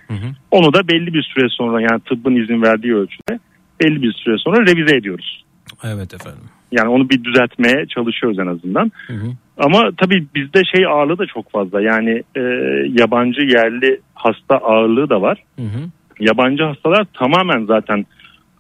[0.52, 3.40] Onu da belli bir süre sonra yani tıbbın izin verdiği ölçüde
[3.82, 5.44] belli bir süre sonra revize ediyoruz.
[5.84, 6.59] Evet efendim.
[6.72, 8.92] Yani onu bir düzeltmeye çalışıyoruz en azından.
[9.58, 11.82] Ama tabii bizde şey ağırlığı da çok fazla.
[11.82, 12.42] Yani e,
[13.00, 15.44] yabancı yerli hasta ağırlığı da var.
[16.20, 18.06] Yabancı hastalar tamamen zaten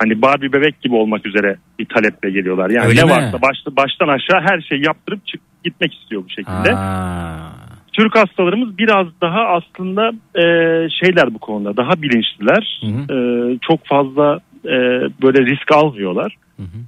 [0.01, 2.69] hani Barbie bebek gibi olmak üzere bir taleple geliyorlar.
[2.69, 3.11] Yani Öyle ne mi?
[3.11, 6.75] varsa başta, baştan aşağı her şeyi yaptırıp çık, gitmek istiyor bu şekilde.
[6.75, 7.49] Aa,
[7.93, 10.43] Türk hastalarımız biraz daha aslında e,
[10.89, 12.81] şeyler bu konuda daha bilinçliler.
[12.83, 14.75] E, çok fazla e,
[15.21, 16.35] böyle risk almıyorlar.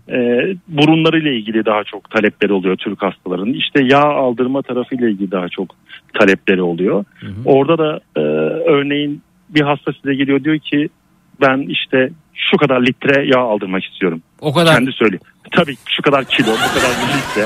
[0.10, 0.16] E,
[0.68, 3.54] burunlarıyla ilgili daha çok talepleri oluyor Türk hastaların.
[3.54, 5.76] İşte yağ aldırma tarafıyla ilgili daha çok
[6.20, 7.06] talepleri oluyor.
[7.46, 8.20] Orada da e,
[8.70, 10.90] örneğin bir hasta size geliyor diyor ki
[11.42, 14.22] ben işte şu kadar litre yağ aldırmak istiyorum.
[14.42, 14.76] o kadar.
[14.76, 15.22] Kendi söylüyor.
[15.52, 17.46] Tabii şu kadar kilo, bu kadar litre.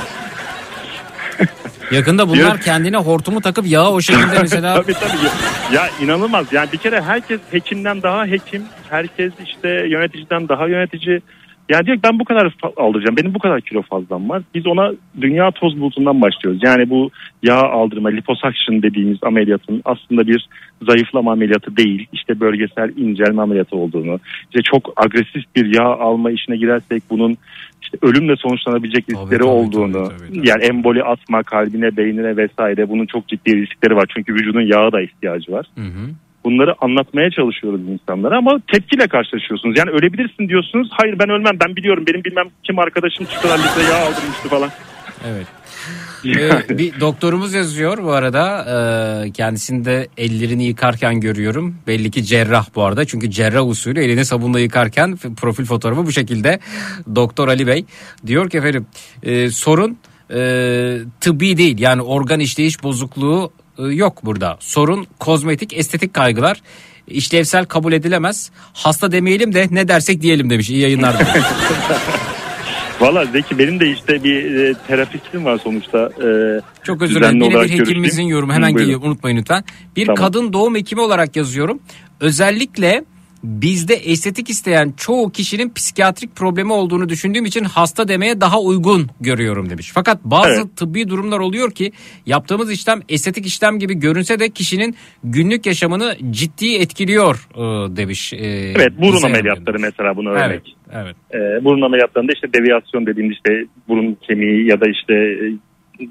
[1.91, 5.75] Yakında bunlar Diyor- kendine hortumu takıp yağı o şekilde mesela tabii tabii.
[5.75, 6.53] Ya inanılmaz.
[6.53, 8.63] Yani bir kere herkes hekimden daha hekim.
[8.89, 11.21] Herkes işte yöneticiden daha yönetici.
[11.69, 13.17] Yani diyor ki ben bu kadar aldıracağım.
[13.17, 14.41] Benim bu kadar kilo fazlam var.
[14.55, 14.91] Biz ona
[15.21, 16.61] dünya toz bulutundan başlıyoruz.
[16.63, 17.09] Yani bu
[17.43, 20.49] yağ aldırma, liposuction dediğimiz ameliyatın aslında bir
[20.81, 22.07] zayıflama ameliyatı değil.
[22.13, 24.19] İşte bölgesel incelme ameliyatı olduğunu.
[24.43, 27.37] işte çok agresif bir yağ alma işine girersek bunun
[27.81, 29.93] işte ölümle sonuçlanabilecek Tabii, riskleri tabii, olduğunu.
[29.93, 30.47] tabii, tabii, tabii.
[30.49, 34.05] Yani emboli atma kalbine, beynine vesaire bunun çok ciddi riskleri var.
[34.15, 35.65] Çünkü vücudun yağa da ihtiyacı var.
[35.75, 36.09] Hı hı.
[36.45, 39.77] Bunları anlatmaya çalışıyoruz insanlara ama tepkiyle karşılaşıyorsunuz.
[39.77, 40.87] Yani ölebilirsin diyorsunuz.
[40.91, 44.69] Hayır ben ölmem ben biliyorum benim bilmem kim arkadaşım çıktılar litre yağ aldırmıştı falan.
[45.27, 45.47] Evet.
[46.25, 48.65] Ee, bir doktorumuz yazıyor bu arada.
[49.25, 51.75] Ee, kendisini de ellerini yıkarken görüyorum.
[51.87, 53.05] Belli ki cerrah bu arada.
[53.05, 56.59] Çünkü cerrah usulü elini sabunla yıkarken profil fotoğrafı bu şekilde.
[57.15, 57.85] Doktor Ali Bey
[58.27, 58.87] diyor ki efendim
[59.23, 59.97] e, sorun
[60.31, 60.39] e,
[61.21, 61.79] tıbbi değil.
[61.79, 64.57] Yani organ işleyiş bozukluğu yok burada.
[64.59, 66.61] Sorun kozmetik estetik kaygılar.
[67.07, 68.51] işlevsel kabul edilemez.
[68.73, 70.69] Hasta demeyelim de ne dersek diyelim demiş.
[70.69, 71.15] İyi yayınlar.
[72.99, 75.97] Valla Zeki benim de işte bir e, terapistim var sonuçta.
[75.99, 76.27] E,
[76.83, 77.41] Çok özür dilerim.
[77.41, 78.53] Yine bir hekimimizin yorumu.
[78.53, 78.85] Hemen Buyurun.
[78.91, 79.63] geliyor unutmayın lütfen.
[79.95, 80.21] Bir Tamam.
[80.21, 81.79] kadın doğum hekimi olarak yazıyorum.
[82.19, 83.05] Özellikle
[83.45, 89.69] bizde estetik isteyen çoğu kişinin psikiyatrik problemi olduğunu düşündüğüm için hasta demeye daha uygun görüyorum
[89.69, 89.91] demiş.
[89.93, 90.77] Fakat bazı Evet.
[90.77, 91.91] tıbbi durumlar oluyor ki
[92.25, 98.33] yaptığımız işlem estetik işlem gibi görünse de kişinin günlük yaşamını ciddi etkiliyor e, demiş.
[98.33, 98.37] e,
[98.75, 100.75] Evet burun ameliyatları mesela buna örnek.
[100.93, 101.61] Evet, evet.
[101.61, 105.45] E, burun ameliyatlarında işte deviyasyon dediğimiz işte burun kemiği ya da işte e,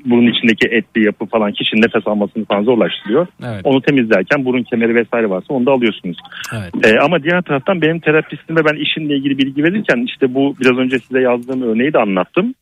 [0.04, 3.26] burun içindeki etli yapı falan kişinin nefes almasını falan zorlaştırıyor.
[3.44, 3.60] Evet.
[3.64, 6.16] Onu temizlerken burun kemeri vesaire varsa onu da alıyorsunuz.
[6.52, 6.86] Evet.
[6.86, 10.98] E, ama diğer taraftan benim terapistime ben işimle ilgili bilgi verirken işte bu biraz önce
[10.98, 12.54] size yazdığım örneği de anlattım.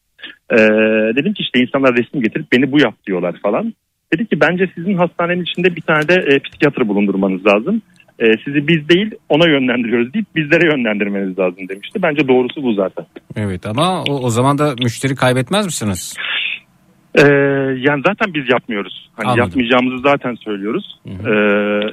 [0.50, 0.56] E,
[1.16, 3.74] dedim ki işte insanlar resim getirip beni bu yap diyorlar falan.
[4.14, 7.82] Dedi ki bence sizin hastanenin içinde bir tane de e, psikiyatr bulundurmanız lazım.
[8.18, 12.02] E, sizi biz değil ona yönlendiriyoruz deyip bizlere yönlendirmeniz lazım demişti.
[12.02, 13.06] Bence doğrusu bu zaten.
[13.36, 16.16] Evet ama o, o zaman da müşteri kaybetmez misiniz?
[17.14, 17.22] Ee,
[17.88, 19.10] yani zaten biz yapmıyoruz.
[19.16, 19.44] Hani Anladım.
[19.44, 21.00] yapmayacağımızı zaten söylüyoruz.
[21.06, 21.30] Ee,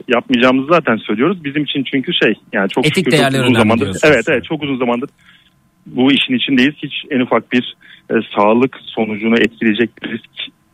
[0.08, 1.44] yapmayacağımızı zaten söylüyoruz.
[1.44, 3.98] Bizim için çünkü şey yani çok Etik şükür çok uzun zamandır.
[4.04, 5.10] Evet evet çok uzun zamandır
[5.96, 6.76] bu işin içindeyiz.
[6.84, 7.76] Hiç en ufak bir
[8.12, 10.30] e, sağlık sonucunu etkileyecek bir risk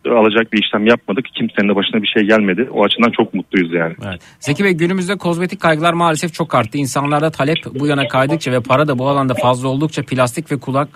[0.06, 1.26] alacak bir işlem yapmadık.
[1.26, 2.70] Kimsenin de başına bir şey gelmedi.
[2.72, 3.94] O açıdan çok mutluyuz yani.
[4.08, 4.22] Evet.
[4.40, 6.78] Zeki Bey günümüzde kozmetik kaygılar maalesef çok arttı.
[6.78, 10.90] İnsanlarda talep bu yana kaydıkça ve para da bu alanda fazla oldukça plastik ve kulak,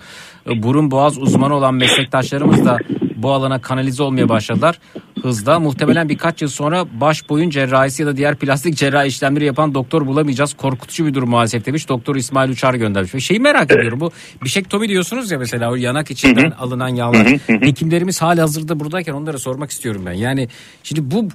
[0.50, 2.78] e, burun, boğaz uzmanı olan meslektaşlarımız da
[3.22, 4.78] bu alana kanalize olmaya başladılar.
[5.22, 9.74] Hızla muhtemelen birkaç yıl sonra baş boyun cerrahisi ya da diğer plastik cerrahi işlemleri yapan
[9.74, 10.54] doktor bulamayacağız.
[10.54, 11.88] Korkutucu bir durum maalesef demiş.
[11.88, 13.14] Doktor İsmail Uçar göndermiş.
[13.14, 14.10] Ve şeyi merak ediyorum bu
[14.44, 17.26] bişektomi diyorsunuz ya mesela o yanak içinden alınan yağlar.
[17.46, 20.12] Hekimlerimiz hali hazırda buradayken onlara sormak istiyorum ben.
[20.12, 20.48] Yani
[20.82, 21.28] şimdi bu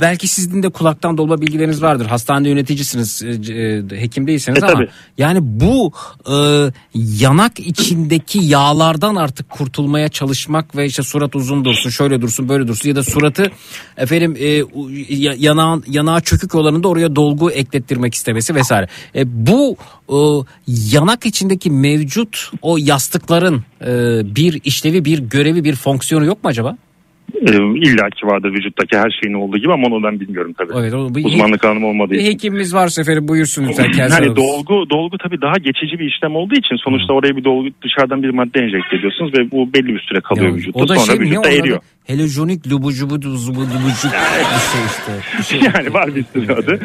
[0.00, 2.06] belki sizin de kulaktan dolma bilgileriniz vardır.
[2.06, 4.88] Hastane yöneticisiniz, e, e, hekim değilseniz E, ama tabii.
[5.18, 5.92] yani bu
[6.32, 6.34] e,
[6.94, 12.88] yanak içindeki yağlardan artık kurtulmaya çalışmak ve işte surat uzun dursun, şöyle dursun, böyle dursun
[12.88, 13.50] ya da suratı
[13.96, 14.62] efendim e,
[15.38, 18.88] yanağın yanağı çökük olanında oraya dolgu eklettirmek istemesi vesaire.
[19.14, 19.76] E, bu
[20.08, 20.16] e,
[20.66, 23.86] yanak içindeki mevcut o yastıkların e,
[24.36, 26.76] bir işlevi, bir görevi, bir fonksiyonu yok mu acaba?
[27.34, 30.72] Ee, İlla ki vardır vücuttaki her şeyin olduğu gibi ama onu ben bilmiyorum tabii.
[30.80, 32.32] Evet, o bir, Uzmanlık alanım olmadığı bir için.
[32.32, 33.92] hekimimiz varsa efendim buyursun lütfen.
[33.98, 38.22] Yani dolgu dolgu tabii daha geçici bir işlem olduğu için sonuçta oraya bir dolgu dışarıdan
[38.22, 40.78] bir madde enjekte ediyorsunuz ve bu belli bir süre kalıyor Ya, vücutta.
[40.80, 41.76] o da Sonra şey vücutta eriyor.
[41.76, 41.84] adı?
[42.10, 44.12] Heliojonik lubucubu dubucuk
[44.52, 45.12] bir şey işte.
[45.38, 45.60] Bir şey.
[45.74, 46.80] yani var bir sürü adı.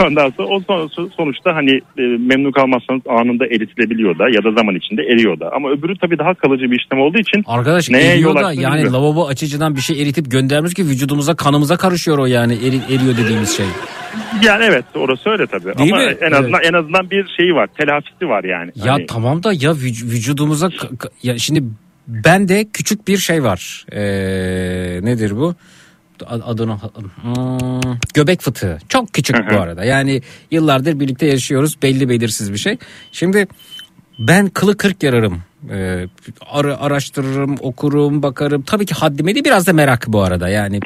[0.00, 4.74] Ondan sonra o son- sonuçta hani e, memnun kalmazsanız anında eritilebiliyor da ya da zaman
[4.74, 5.50] içinde eriyor da.
[5.56, 8.74] Ama öbürü tabii daha kalıcı bir işlem olduğu için Arkadaş Neye eriyor yol da yani
[8.74, 8.92] bilmiyorum.
[8.94, 13.56] lavabo açıcıdan bir şey eritip göndermiş ki vücudumuza kanımıza karışıyor o yani eri- eriyor dediğimiz
[13.56, 13.66] şey.
[14.42, 15.78] yani evet orası öyle tabii.
[15.78, 16.16] Değil Ama mi?
[16.20, 17.68] en azından en azından bir şeyi var.
[17.78, 18.70] Telafisi var yani.
[18.74, 20.70] Ya Hani- tamam da ya vüc- vücudumuza
[21.22, 21.64] ya şimdi
[22.08, 23.86] bende küçük bir şey var.
[23.92, 25.54] Ee, nedir bu?
[26.26, 28.78] Adını Hmm, göbek fıtığı.
[28.88, 29.84] Çok küçük bu arada.
[29.84, 31.82] Yani yıllardır birlikte yaşıyoruz.
[31.82, 32.78] Belli belirsiz bir şey.
[33.12, 33.46] Şimdi
[34.18, 35.42] ben kılı kırk yararım.
[35.70, 36.06] Ee,
[36.50, 38.62] ara- araştırırım, okurum, bakarım.
[38.62, 40.80] Tabii ki haddime değil biraz da merak bu arada yani.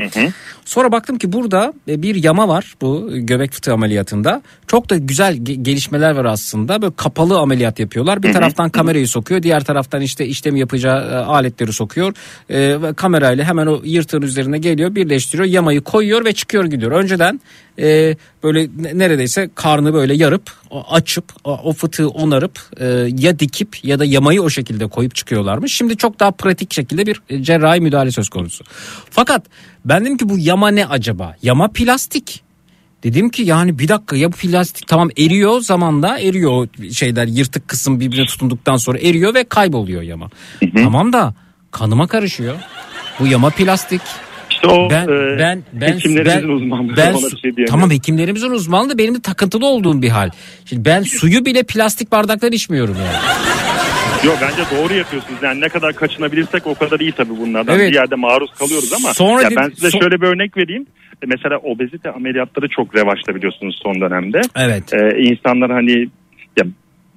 [0.64, 4.42] Sonra baktım ki burada e, bir yama var bu göbek fıtığı ameliyatında.
[4.66, 6.82] Çok da güzel ge- gelişmeler var aslında.
[6.82, 8.22] Böyle kapalı ameliyat yapıyorlar.
[8.22, 12.14] Bir taraftan kamerayı sokuyor, diğer taraftan işte işlem yapacağı e, aletleri sokuyor.
[12.50, 16.92] E, ve kamerayla hemen o yırtığın üzerine geliyor, birleştiriyor, yamayı koyuyor ve çıkıyor gidiyor.
[16.92, 17.40] Önceden
[17.78, 20.50] e, böyle ne- neredeyse karnı böyle yarıp
[20.90, 22.86] açıp o, o fıtığı onarıp e,
[23.18, 25.76] ya dikip ya da yamayı o şekilde koyup çıkıyorlarmış.
[25.76, 28.64] Şimdi çok daha pratik şekilde bir e, cerrahi müdahale söz konusu.
[29.10, 29.46] Fakat
[29.84, 31.36] ben dedim ki bu yama ne acaba?
[31.42, 32.42] Yama plastik.
[33.02, 38.00] Dedim ki yani bir dakika ya bu plastik tamam eriyor zamanla eriyor şeyler yırtık kısım
[38.00, 40.30] birbirine tutunduktan sonra eriyor ve kayboluyor yama.
[40.76, 41.34] Tamam da
[41.70, 42.56] kanıma karışıyor.
[43.20, 44.00] Bu yama plastik.
[44.50, 48.90] İşte o Ben e, ben ben hekimlerimizin ben, uzmanlığı ben su- şey tamam hekimlerimizin uzmanlığı
[48.90, 50.30] da benim de takıntılı olduğum bir hal.
[50.64, 53.16] Şimdi ben suyu bile plastik bardaklar içmiyorum yani.
[54.24, 55.42] Yok bence doğru yapıyorsunuz.
[55.42, 57.78] Yani ne kadar kaçınabilirsek o kadar iyi tabii bunlardan.
[57.78, 57.90] Evet.
[57.90, 60.86] Bir yerde maruz kalıyoruz ama Sonra ya ben size so- şöyle bir örnek vereyim.
[61.22, 64.40] E, Mesela obezite ameliyatları çok revaçta biliyorsunuz son dönemde.
[64.56, 64.92] Evet.
[64.94, 65.92] Ee, insanlar hani
[66.58, 66.64] ya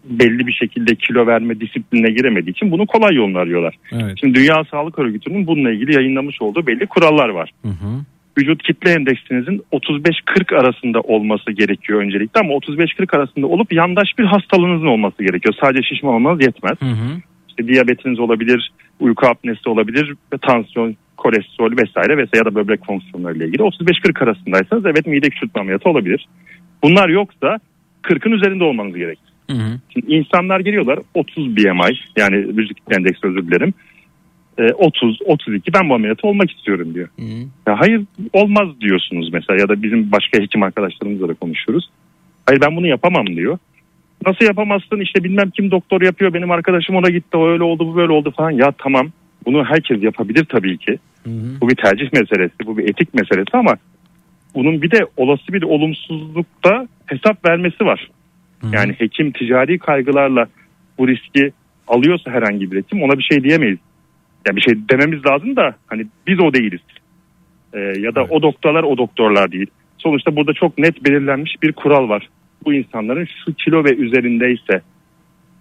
[0.03, 3.75] belli bir şekilde kilo verme disiplinine giremediği için bunu kolay yolunu arıyorlar.
[3.91, 4.13] Evet.
[4.19, 7.51] Şimdi Dünya Sağlık Örgütü'nün bununla ilgili yayınlamış olduğu belli kurallar var.
[7.61, 8.01] Hı hı.
[8.37, 14.85] Vücut kitle endeksinizin 35-40 arasında olması gerekiyor öncelikle ama 35-40 arasında olup yandaş bir hastalığınızın
[14.85, 15.55] olması gerekiyor.
[15.61, 16.81] Sadece şişman olmanız yetmez.
[16.81, 17.21] Hı hı.
[17.49, 23.45] İşte diyabetiniz olabilir, uyku apnesi olabilir ve tansiyon, kolesterol vesaire vesaire ya da böbrek fonksiyonlarıyla
[23.45, 26.27] ilgili 35-40 arasındaysanız evet mide küçültme ameliyatı olabilir.
[26.83, 27.57] Bunlar yoksa
[28.03, 29.29] 40'ın üzerinde olmanız gerekir.
[29.49, 29.79] Hı hı.
[29.93, 33.73] Şimdi insanlar geliyorlar 30 BMI yani vücut kitle endeksi özür dilerim.
[34.59, 37.07] Ee, 30 32 ben bu ameliyatı olmak istiyorum diyor.
[37.19, 37.39] Hı hı.
[37.67, 38.01] Ya hayır
[38.33, 41.89] olmaz diyorsunuz mesela ya da bizim başka hekim arkadaşlarımızla da konuşuyoruz.
[42.45, 43.57] Hayır ben bunu yapamam diyor.
[44.25, 47.95] Nasıl yapamazsın işte bilmem kim doktor yapıyor benim arkadaşım ona gitti o öyle oldu bu
[47.95, 48.51] böyle oldu falan.
[48.51, 49.07] Ya tamam
[49.45, 50.99] bunu herkes yapabilir tabii ki.
[51.23, 51.61] Hı hı.
[51.61, 53.77] Bu bir tercih meselesi bu bir etik meselesi ama
[54.55, 58.09] bunun bir de olası bir olumsuzlukta hesap vermesi var.
[58.71, 60.47] Yani hekim ticari kaygılarla
[60.97, 61.51] bu riski
[61.87, 63.79] alıyorsa herhangi bir hekim ona bir şey diyemeyiz.
[64.47, 66.81] Yani bir şey dememiz lazım da hani biz o değiliz.
[67.73, 69.67] Ee, ya da o doktorlar o doktorlar değil.
[69.97, 72.29] Sonuçta burada çok net belirlenmiş bir kural var.
[72.65, 74.81] Bu insanların şu kilo ve üzerindeyse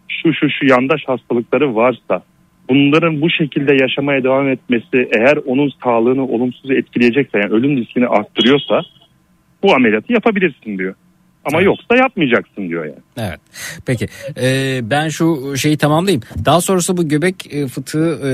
[0.09, 2.23] şu şu şu yandaş hastalıkları varsa
[2.69, 8.81] bunların bu şekilde yaşamaya devam etmesi eğer onun sağlığını olumsuz etkileyecekse yani ölüm riskini arttırıyorsa
[9.63, 10.95] bu ameliyatı yapabilirsin diyor.
[11.53, 12.97] Ama yoksa yapmayacaksın diyor yani.
[13.17, 13.41] Evet.
[13.87, 14.07] Peki
[14.41, 16.23] Ee, ben şu şeyi tamamlayayım.
[16.45, 18.31] Daha sonrası bu göbek e, fıtığı e,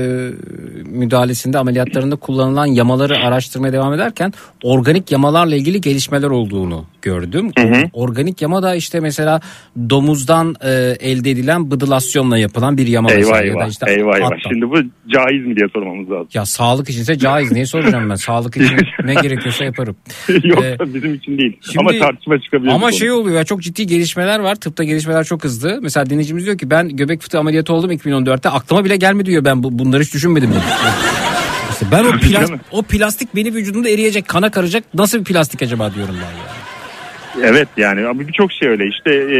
[0.83, 7.51] müdahalesinde ameliyatlarında kullanılan yamaları araştırmaya devam ederken organik yamalarla ilgili gelişmeler olduğunu gördüm.
[7.93, 9.41] Organik yama da işte mesela
[9.89, 13.69] domuzdan e, elde edilen bıdılasyonla yapılan bir yama mesela Eyvah ya eyvah.
[13.69, 14.29] işte eyvah eyvah.
[14.49, 14.75] Şimdi bu
[15.13, 16.27] caiz mi diye sormamız lazım.
[16.33, 17.51] Ya sağlık içinse caiz.
[17.51, 18.15] Niye soracağım ben?
[18.15, 19.95] Sağlık için ne gerekiyorsa yaparım.
[20.43, 21.57] Yok Ee, bizim için değil.
[21.61, 22.69] şimdi- Ama tartışma çıkabilir.
[22.69, 22.95] Ama konuda.
[23.05, 24.55] Şey oluyor ya çok ciddi gelişmeler var.
[24.55, 25.79] Tıpta gelişmeler çok hızlı.
[25.81, 28.49] Mesela dinleyicimiz diyor ki ben göbek fıtığı ameliyatı oldum 2014'te.
[28.49, 30.61] Aklıma bile gelmedi diyor ben bu, bunları hiç düşünmedim diyor.
[31.71, 34.83] İşte ben o, plas- o plastik beni vücudumda eriyecek, kana karacak.
[34.93, 37.49] Nasıl bir plastik acaba diyorum ben ya.
[37.49, 38.83] Evet yani ama birçok şey öyle.
[38.87, 39.39] İşte e,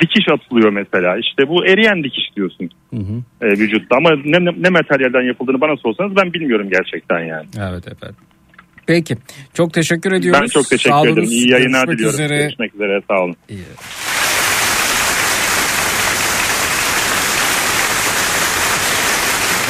[0.00, 1.16] dikiş atılıyor mesela.
[1.16, 2.70] İşte bu eriyen dikiş diyorsun
[3.42, 3.96] e, vücutta.
[3.96, 7.46] Ama ne, ne materyalden yapıldığını bana sorsanız ben bilmiyorum gerçekten yani.
[7.70, 8.16] Evet efendim.
[8.86, 9.16] Peki.
[9.54, 10.40] Çok teşekkür ediyoruz.
[10.42, 11.22] Ben çok teşekkür Sağ ederim.
[11.24, 12.14] İyi yayınlar Görüşmek diliyorum.
[12.14, 12.42] üzere.
[12.42, 13.00] Görüşmek üzere.
[13.08, 13.36] Sağ olun.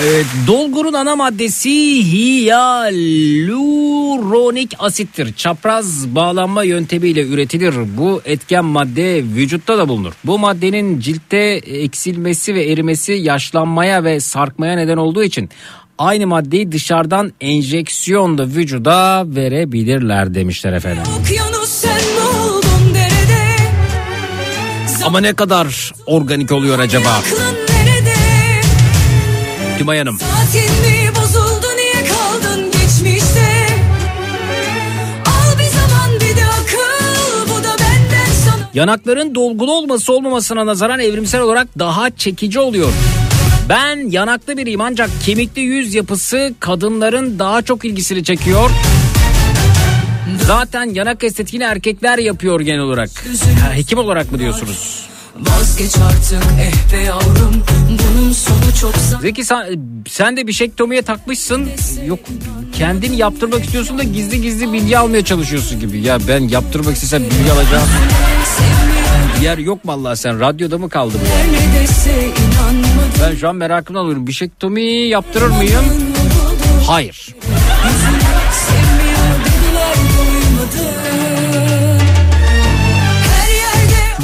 [0.05, 2.03] Evet, dolgurun ana maddesi
[2.47, 3.05] hyaluronik
[4.79, 5.33] asittir.
[5.35, 7.75] Çapraz bağlanma yöntemiyle üretilir.
[7.99, 10.13] Bu etken madde vücutta da bulunur.
[10.25, 15.51] Bu maddenin ciltte eksilmesi ve erimesi yaşlanmaya ve sarkmaya neden olduğu için
[16.01, 21.03] aynı maddeyi dışarıdan enjeksiyonla vücuda verebilirler demişler efendim.
[25.05, 27.23] Ama ne kadar organik oluyor acaba?
[29.79, 30.19] Tümay Hanım.
[31.17, 33.51] Bozuldu niye kaldın geçmişte
[38.75, 42.93] Yanakların dolgulu olması olmamasına nazaran evrimsel olarak daha çekici oluyor.
[43.71, 48.71] Ben yanaklı biriyim ancak kemikli yüz yapısı kadınların daha çok ilgisini çekiyor.
[50.47, 53.11] Zaten yanak estetiğini erkekler yapıyor genel olarak.
[53.63, 55.07] Ha, hekim olarak mı diyorsunuz?
[55.37, 59.67] Vazgeç artık eh be yavrum Bunun sonu çok Zeki sen,
[60.09, 61.69] sen de bir şektomiye takmışsın.
[62.07, 62.19] Yok
[62.73, 66.01] kendin yaptırmak istiyorsun da gizli gizli bilgi almaya çalışıyorsun gibi.
[66.01, 67.89] Ya ben yaptırmak istesem bilgi alacağım.
[69.43, 71.25] Yer yok mu Allah sen radyoda mı kaldı bu?
[71.27, 73.00] ya?
[73.23, 74.27] Ben şu an merakımdan alıyorum.
[74.27, 75.85] Bişektomi yaptırır mıyım?
[76.87, 77.35] Hayır.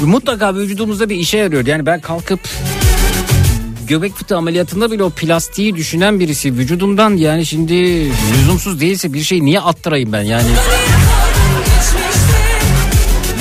[0.05, 1.65] Mutlaka vücudumuzda bir işe yarıyor.
[1.65, 2.39] Yani ben kalkıp
[3.87, 9.45] göbek fıtığı ameliyatında bile o plastiği düşünen birisi vücudumdan yani şimdi lüzumsuz değilse bir şey
[9.45, 10.47] niye attırayım ben yani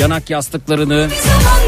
[0.01, 1.66] yanak yastıklarını bir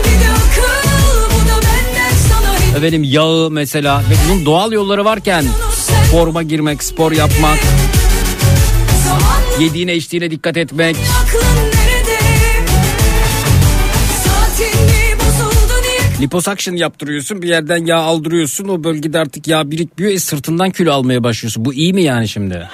[2.79, 5.45] efendim yağı mesela ve bunun doğal yolları varken
[6.11, 7.59] forma girmek spor yapmak
[9.61, 10.97] yediğine içtiğine dikkat etmek
[16.20, 21.24] Liposuction yaptırıyorsun bir yerden yağ aldırıyorsun o bölgede artık yağ birikmiyor e sırtından kilo almaya
[21.24, 21.64] başlıyorsun.
[21.64, 22.68] Bu iyi mi yani şimdi?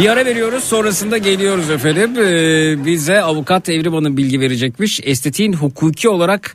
[0.00, 2.10] Bir ara veriyoruz sonrasında geliyoruz efendim.
[2.18, 5.00] Ee, bize avukat Evrim Hanım bilgi verecekmiş.
[5.04, 6.54] Estetiğin hukuki olarak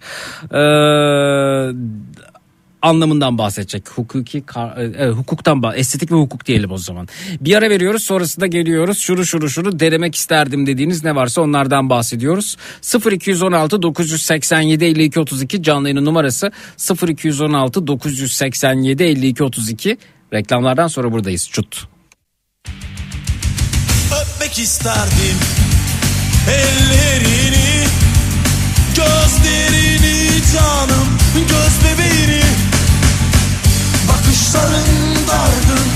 [0.52, 0.62] e,
[2.82, 3.90] anlamından bahsedecek.
[3.90, 4.44] Hukuki e,
[4.78, 7.08] evet, hukuktan bah estetik ve hukuk diyelim o zaman.
[7.42, 8.98] Bir ara veriyoruz sonrasında geliyoruz.
[8.98, 12.58] Şunu şunu şunu denemek isterdim dediğiniz ne varsa onlardan bahsediyoruz.
[13.12, 16.52] 0216 987 52 32 canlı yayının numarası
[17.08, 19.98] 0216 987 52 32
[20.34, 21.50] reklamlardan sonra buradayız.
[21.52, 21.95] Çut.
[24.46, 25.38] Öpmek isterdim.
[26.48, 27.84] Ellerini
[28.96, 32.44] Gözlerini canım göz bebeğini
[34.08, 35.88] Bakışların dargın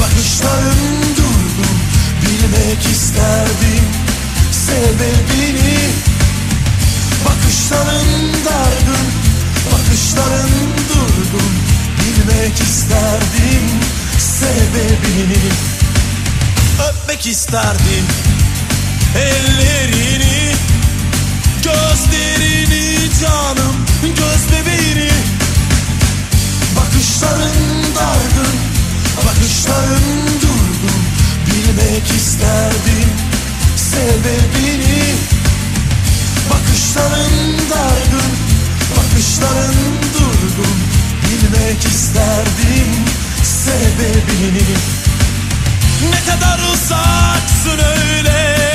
[0.00, 1.78] bakışların durgun
[2.22, 3.84] Bilmek isterdim
[4.52, 5.78] sebebini.
[7.24, 9.08] Bakışların dargın
[9.72, 10.50] bakışların
[10.88, 11.52] durgun
[11.98, 13.64] Bilmek isterdim
[14.18, 15.77] sebebini
[16.78, 18.06] öpmek isterdim
[19.16, 20.52] ellerini
[21.62, 25.10] gözlerini canım göz bebeğini
[26.76, 28.68] bakışların dargın
[29.26, 31.00] bakışların durgun.
[31.46, 33.10] Bilmek isterdim
[33.76, 35.14] sebebini.
[36.50, 38.32] Bakışların dargın
[38.96, 39.74] bakışların
[40.14, 40.78] durgun.
[41.22, 42.90] Bilmek isterdim
[43.42, 44.76] sebebini
[46.02, 48.67] ne kadar uzaksın öyle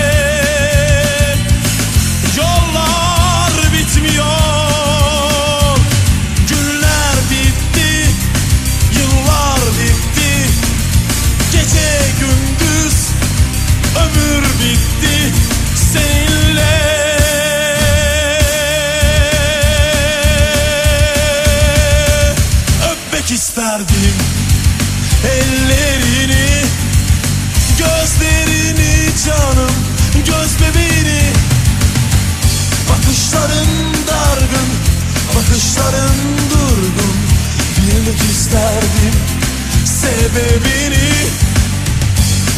[40.34, 41.12] Sebebini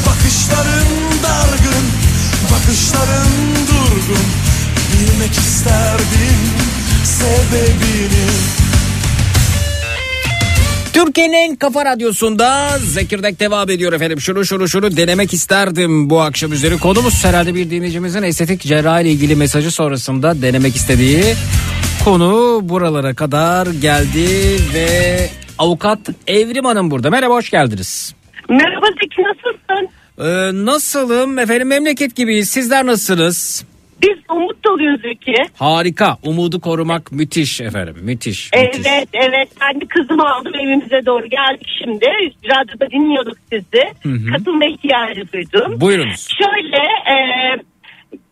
[0.08, 0.88] Bakışların
[1.24, 1.86] dargın
[2.52, 3.32] Bakışların
[3.68, 4.26] durgun
[4.94, 6.40] Bilmek isterdim
[7.04, 8.28] Sebebini
[10.94, 14.22] Türkiye'nin en kafa radyosunda Zekirdek devam ediyor efendim.
[14.22, 16.78] Şunu şunu şunu denemek isterdim bu akşam üzeri.
[16.78, 21.24] Konumuz herhalde bir dinleyicimizin estetik cerrahi ile ilgili mesajı sonrasında denemek istediği
[22.04, 25.30] konu buralara kadar geldi ve
[25.60, 27.10] avukat Evrim Hanım burada.
[27.10, 28.16] Merhaba hoş geldiniz.
[28.50, 29.90] Merhaba Zeki nasılsın?
[30.20, 33.66] Ee, nasılım efendim memleket gibiyiz sizler nasılsınız?
[34.02, 35.34] Biz umut doluyuz Zeki.
[35.58, 38.52] Harika umudu korumak müthiş efendim müthiş.
[38.54, 38.82] müthiş.
[38.86, 42.06] Evet evet ben de kızımı aldım evimize doğru geldik şimdi.
[42.46, 43.84] Radyoda dinliyorduk sizi.
[44.32, 45.82] Katılma ihtiyacı duydum.
[45.82, 46.28] Buyurunuz.
[46.38, 46.78] Şöyle
[47.12, 47.16] e,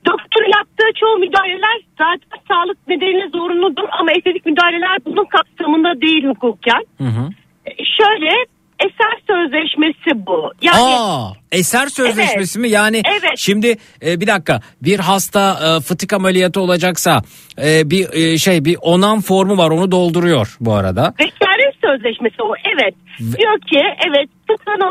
[0.06, 6.84] doktor yaptığı çoğu müdahaleler zaten sağlık nedeniyle zorunludur ama estetik müdahaleler bunun kapsamında değil hukuken.
[6.98, 7.30] Hı hı.
[7.66, 8.32] E, şöyle
[8.80, 10.52] eser sözleşmesi bu.
[10.62, 12.70] Yani Aa, eser sözleşmesi mi?
[12.70, 13.32] Yani Evet.
[13.38, 17.22] şimdi e, bir dakika bir hasta e, fıtık ameliyatı olacaksa
[17.64, 21.14] e, bir e, şey bir onam formu var onu dolduruyor bu arada.
[21.20, 21.53] Vekalet
[21.86, 22.94] sözleşmesi o evet.
[23.22, 24.30] Ve- Diyor ki evet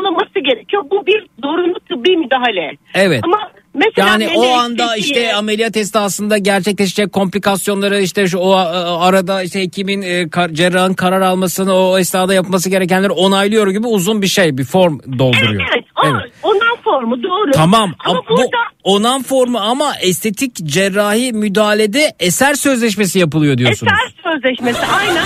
[0.03, 0.83] alınması gerekiyor.
[0.91, 2.77] Bu bir zorunlu tıbbi müdahale.
[2.93, 3.21] Evet.
[3.23, 3.37] Ama
[3.73, 8.59] mesela Yani o anda işte ameliyat esnasında gerçekleşecek komplikasyonları işte şu o e,
[9.07, 14.21] arada işte hekimin e, kar, cerrahın karar almasını o esnada yapması gerekenleri onaylıyor gibi uzun
[14.21, 15.63] bir şey bir form dolduruyor.
[15.73, 16.31] Evet, evet.
[16.43, 17.51] O, Ondan formu doğru.
[17.51, 23.93] Tamam Ama ama bu burada onam formu ama estetik cerrahi müdahalede eser sözleşmesi yapılıyor diyorsunuz.
[23.93, 25.23] eser sözleşmesi aynen.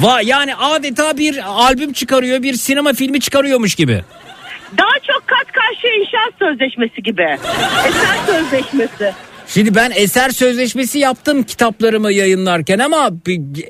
[0.00, 4.00] Va yani adeta bir albüm çıkarıyor, bir sinema filmi çıkarıyormuş gibi.
[4.78, 7.36] Daha çok kat karşı inşaat sözleşmesi gibi.
[7.88, 9.12] Eser sözleşmesi.
[9.48, 12.96] Şimdi ben eser sözleşmesi yaptım kitaplarımı yayınlarken ama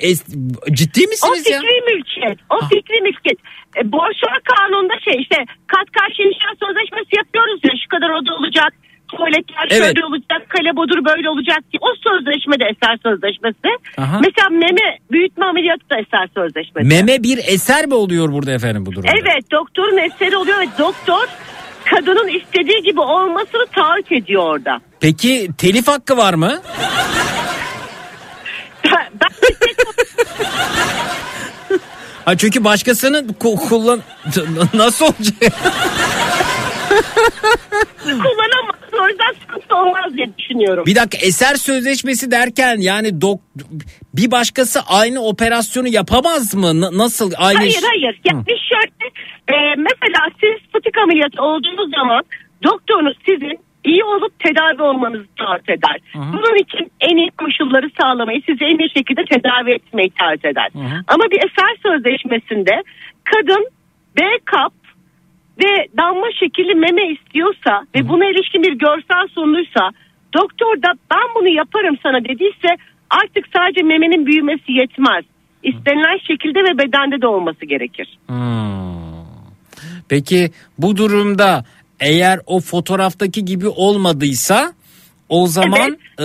[0.01, 0.27] es-
[0.72, 1.61] ciddi O misiniz ya?
[1.61, 2.39] fikri mülkiyet.
[2.51, 3.39] O fikri mülkiyet.
[3.79, 8.72] E, borçlar kanununda şey işte kat karşı inşaat sözleşmesi yapıyoruz ya şu kadar oda olacak.
[9.09, 9.82] Tuvaletler Evet.
[9.84, 11.78] şöyle olacak, kale bodur böyle olacak diye.
[11.80, 13.68] O sözleşme de eser sözleşmesi.
[13.98, 14.20] Aha.
[14.20, 16.88] Mesela meme büyütme ameliyatı da eser sözleşmesi.
[16.88, 19.09] Meme bir eser mi oluyor burada efendim bu durumda?
[19.22, 21.26] evet doktorun eseri oluyor ve doktor
[21.90, 24.80] kadının istediği gibi olmasını taahhüt ediyor orada.
[25.00, 26.61] Peki telif hakkı var mı?
[28.84, 29.28] Ben, ben
[32.24, 34.00] Ha çünkü başkasının ku- kullan
[34.74, 35.52] nasıl olacak?
[38.04, 38.76] kullanamaz.
[39.05, 40.84] O yüzden sıkıntı olmaz diye düşünüyorum.
[40.86, 43.40] Bir dakika eser sözleşmesi derken yani dok
[44.14, 46.80] bir başkası aynı operasyonu yapamaz mı?
[46.80, 48.20] N- nasıl aynı Hayır iş- hayır.
[48.24, 49.07] Yani şöyle
[49.49, 52.22] e, mesela siz fıtık ameliyatı olduğunuz zaman
[52.64, 55.97] doktorunuz sizin iyi olup tedavi olmanızı taahhüt eder.
[56.14, 60.68] Bunun için en iyi koşulları sağlamayı, sizi en iyi şekilde tedavi etmeyi taahhüt eder.
[61.09, 62.82] Ama bir eser sözleşmesinde
[63.24, 63.66] kadın
[64.18, 64.72] B kap
[65.62, 69.90] ve damla şekilli meme istiyorsa ve buna ilişkin bir görsel sunuluysa
[70.34, 72.68] doktor da ben bunu yaparım sana dediyse
[73.11, 75.24] artık sadece memenin büyümesi yetmez.
[75.62, 78.18] İstenilen şekilde ve bedende de olması gerekir.
[78.26, 78.86] Hmm.
[80.09, 81.64] Peki bu durumda
[82.00, 84.72] eğer o fotoğraftaki gibi olmadıysa
[85.28, 86.24] o zaman e,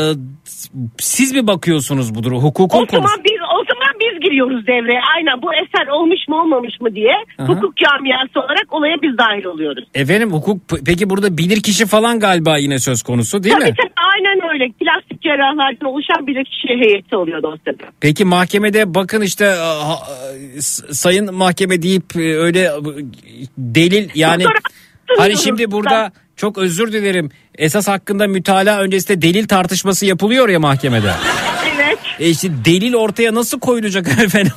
[1.00, 2.40] siz mi bakıyorsunuz bu durum?
[2.40, 3.08] Hukukun O konusu.
[3.08, 5.02] zaman biz o zaman biz giriyoruz devreye.
[5.16, 9.84] Aynen bu eser olmuş mu olmamış mı diye hukuk camiası olarak olaya biz dahil oluyoruz.
[9.94, 13.76] Efendim hukuk peki burada bilir kişi falan galiba yine söz konusu değil tabii mi?
[13.78, 14.72] tabii aynen öyle.
[14.80, 17.84] Plastik cerrahlardan oluşan bilirkişi heyeti oluyor dosyada.
[18.02, 19.70] Peki mahkemede bakın işte e,
[20.58, 20.62] e,
[20.92, 22.70] sayın mahkeme deyip e, öyle
[23.58, 24.44] delil yani
[25.18, 25.72] hani şimdi da.
[25.72, 31.12] burada çok özür dilerim esas hakkında mütalaa öncesinde delil tartışması yapılıyor ya mahkemede.
[32.20, 34.52] E işte delil ortaya nasıl koyulacak efendim?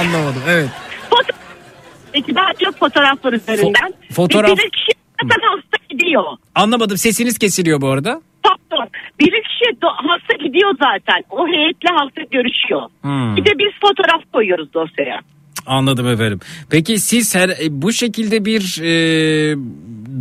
[0.00, 0.68] Anlamadım evet.
[1.10, 1.32] Foto-
[2.12, 3.94] Peki daha çok fotoğraflar üzerinden.
[4.10, 4.92] Fo- fotoğraf- Bir bilirkişi
[5.22, 6.24] zaten hasta gidiyor.
[6.54, 8.20] Anlamadım sesiniz kesiliyor bu arada.
[8.42, 8.88] Pardon.
[9.20, 11.24] Bilirkişi do- hasta gidiyor zaten.
[11.30, 12.82] O heyetle hasta görüşüyor.
[13.02, 13.36] Hmm.
[13.36, 15.20] Bir de biz fotoğraf koyuyoruz dosyaya.
[15.66, 16.40] Anladım efendim.
[16.70, 18.90] Peki siz her e, bu şekilde bir e,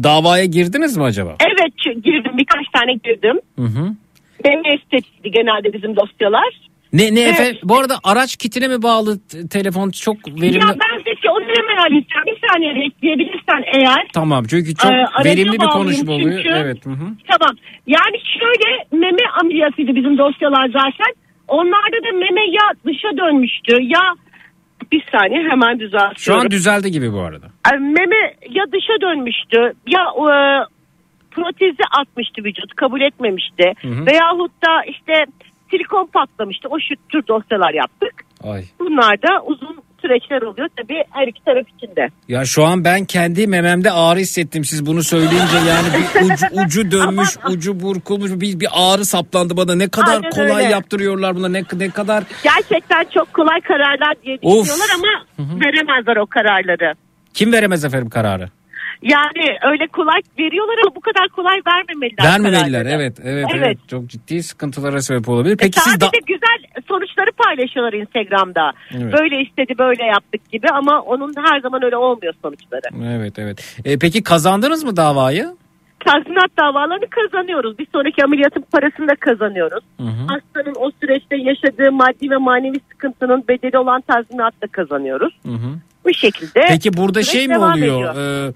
[0.04, 1.36] davaya girdiniz mi acaba?
[1.40, 3.40] Evet girdim birkaç tane girdim.
[3.60, 3.94] Hı hı.
[4.44, 6.54] Benim estetikti genelde bizim dosyalar.
[6.94, 7.32] Ne ne Evet.
[7.40, 7.58] efendim?
[7.64, 10.58] Bu arada araç kitine mi bağlı t- telefon çok verimli?
[10.58, 12.26] Ya ben peki onu hemen halledeceğim.
[12.26, 14.08] Bir saniye bekleyebilirsen eğer.
[14.14, 16.38] Tamam çünkü çok aracı verimli bir konuşma oluyor.
[16.44, 16.56] çünkü.
[16.58, 16.86] Evet.
[16.86, 17.08] Hı hı.
[17.32, 17.56] Tamam.
[17.88, 21.14] Yani şöyle meme ameliyatıydı bizim dosyalar zaten.
[21.48, 24.02] Onlarda da meme ya dışa dönmüştü ya
[24.92, 26.18] bir saniye hemen düzeltiyorum.
[26.18, 27.46] Şu an düzeldi gibi bu arada.
[27.72, 30.34] Ay, meme ya dışa dönmüştü ya e,
[31.36, 33.64] protezi atmıştı vücut kabul etmemişti.
[33.84, 35.14] Veyahut da işte
[35.72, 36.68] silikon patlamıştı.
[36.70, 38.14] O şu tür dosyalar yaptık.
[38.44, 38.64] Ay.
[38.80, 42.08] Bunlar da uzun süreçler oluyor tabii her iki taraf için de.
[42.28, 46.92] Ya şu an ben kendi mememde ağrı hissettim siz bunu söyleyince yani bir ucu, ucu
[46.92, 49.76] dönmüş, ucu burkulmuş bir, bir ağrı saplandı bana.
[49.76, 50.74] Ne kadar Aynen kolay öyle.
[50.74, 51.54] yaptırıyorlar bunlar.
[51.54, 54.66] Ne ne kadar Gerçekten çok kolay kararlar diye Of.
[54.66, 55.26] düşünüyorlar ama
[55.66, 56.94] veremezler o kararları.
[57.34, 58.50] kim veremez efendim kararı?
[59.06, 62.26] Yani öyle kolay veriyorlar ama bu kadar kolay vermemeliler.
[62.26, 63.78] Vermemeliler evet, evet evet Evet.
[63.88, 65.58] Çok ciddi sıkıntılara sebep olabilir.
[65.58, 68.74] Peki siz Sadece da güzel sonuçları paylaşıyorlar Instagram'da.
[68.92, 69.14] Evet.
[69.14, 73.16] Böyle istedi böyle yaptık gibi ama onun her zaman öyle olmuyor sonuçları.
[73.18, 73.82] Evet evet.
[73.86, 75.56] E, peki kazandınız mı davayı?
[76.06, 77.80] Tazminat davalarını kazanıyoruz.
[77.80, 79.84] Bir sonraki ameliyatın parasını da kazanıyoruz.
[80.28, 85.34] Hastanın o süreçte yaşadığı maddi ve manevi sıkıntının bedeli olan tazminat da kazanıyoruz.
[86.06, 86.66] Bu şekilde.
[86.68, 87.76] Peki burada şey mi oluyor?
[87.76, 88.16] ediyor.
[88.16, 88.52] Ee, e,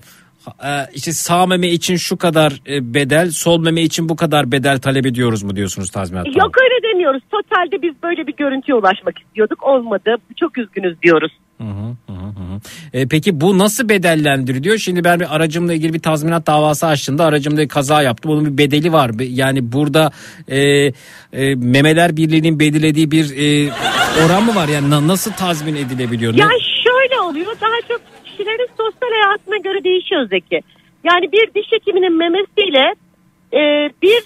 [0.94, 5.06] işte sağ meme için şu kadar e, bedel, sol meme için bu kadar bedel talep
[5.06, 6.30] ediyoruz mu diyorsunuz tazminatta?
[6.40, 7.22] Yok öyle demiyoruz.
[7.32, 9.64] Totalde biz böyle bir görüntüye ulaşmak istiyorduk.
[9.64, 10.16] Olmadı.
[10.40, 11.32] Çok üzgünüz diyoruz.
[11.58, 12.60] Hı hı, hı.
[12.94, 14.78] E, peki bu nasıl bedellendiriliyor?
[14.78, 18.32] Şimdi ben bir aracımla ilgili bir tazminat davası açtığımda aracımda kaza yaptım.
[18.32, 19.20] Onun bir bedeli var.
[19.20, 20.12] Bir- Yani burada
[20.48, 20.92] e, e,
[21.56, 23.72] Memeler Birliği'nin belirlediği bir e,
[24.26, 24.68] oran mı var?
[24.68, 26.34] Yani na- nasıl tazmin edilebiliyor?
[26.34, 26.48] Ya
[26.84, 27.46] şöyle oluyor.
[27.62, 28.02] Daha çok
[28.40, 30.62] kişilerin sosyal hayatına göre değişiyor Zeki.
[31.04, 32.94] Yani bir diş hekiminin memesiyle
[33.54, 33.62] e,
[34.02, 34.22] bir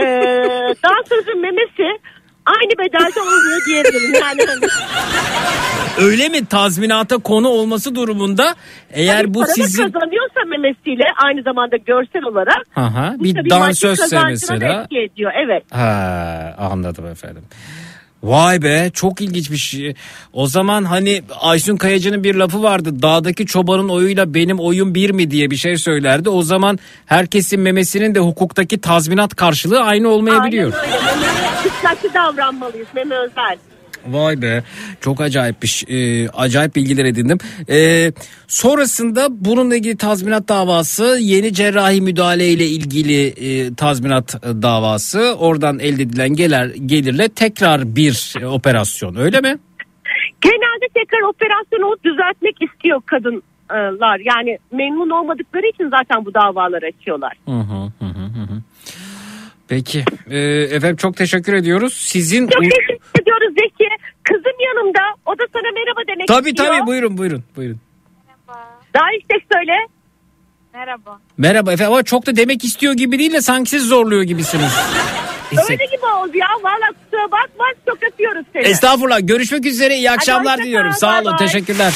[0.00, 0.02] e,
[0.84, 2.00] dansözün memesi
[2.46, 4.14] aynı bedelde olmuyor diyebilirim.
[4.14, 4.66] Yani hani,
[6.00, 8.54] Öyle mi tazminata konu olması durumunda
[8.90, 14.98] eğer hani bu sizin kazanıyorsa memesiyle aynı zamanda görsel olarak Aha, bir dansözse mesela etki
[14.98, 15.32] ediyor.
[15.44, 15.62] Evet.
[15.72, 17.42] Ha, anladım efendim.
[18.22, 19.94] Vay be çok ilginç bir şey.
[20.32, 23.02] O zaman hani Aysun Kayacı'nın bir lafı vardı.
[23.02, 26.28] Dağdaki çobanın oyuyla benim oyun bir mi diye bir şey söylerdi.
[26.28, 30.72] O zaman herkesin memesinin de hukuktaki tazminat karşılığı aynı olmayabiliyor.
[30.72, 32.14] Aynen öyle.
[32.14, 32.88] Davranmalıyız.
[32.94, 33.58] Meme özel.
[34.06, 34.62] Vay be
[35.00, 37.38] çok acayip bir e, acayip bilgiler edindim.
[37.68, 38.12] E,
[38.48, 45.78] sonrasında bununla ilgili tazminat davası yeni cerrahi müdahale ile ilgili e, tazminat e, davası oradan
[45.78, 49.58] elde edilen gelir, gelirle tekrar bir e, operasyon öyle mi?
[50.40, 54.20] Genelde tekrar operasyonu düzeltmek istiyor kadınlar.
[54.24, 57.32] Yani memnun olmadıkları için zaten bu davaları açıyorlar.
[57.44, 58.21] Hı, hı hı.
[59.72, 60.38] Peki e,
[60.76, 61.94] efendim çok teşekkür ediyoruz.
[61.94, 63.88] Sizin Çok teşekkür ediyoruz Zeki.
[64.24, 65.00] Kızım yanımda.
[65.26, 66.68] O da sana merhaba demek tabii istiyor.
[66.68, 67.80] tabii buyurun buyurun buyurun.
[68.94, 69.72] Daha işte söyle.
[70.74, 71.20] Merhaba.
[71.38, 74.72] Merhaba efendim ama çok da demek istiyor gibi değil de sanki siz zorluyor gibisiniz.
[75.70, 76.46] Öyle gibi oldu ya.
[76.62, 77.64] Valla kusura bakma.
[77.86, 78.62] Çok öpüyoruz seni.
[78.62, 79.18] Estağfurullah.
[79.22, 79.96] Görüşmek üzere.
[79.96, 80.92] İyi akşamlar hoşça kal, diliyorum.
[80.92, 81.32] Sağ olun.
[81.32, 81.38] bay.
[81.38, 81.92] Teşekkürler.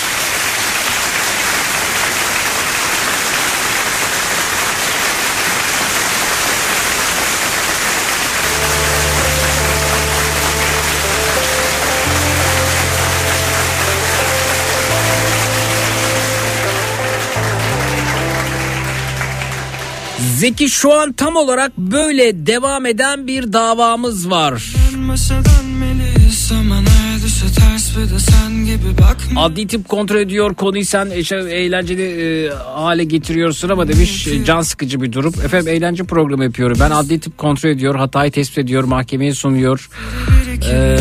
[20.36, 24.72] Zeki şu an tam olarak böyle devam eden bir davamız var.
[29.36, 35.02] Adli tip kontrol ediyor konuyu sen eğlenceli e, hale getiriyorsun ama demiş e, can sıkıcı
[35.02, 35.34] bir durum.
[35.44, 36.76] Efendim eğlence programı yapıyorum.
[36.80, 39.90] Ben adli tip kontrol ediyor, hatayı tespit ediyor, mahkemeye sunuyor.
[40.72, 40.98] E,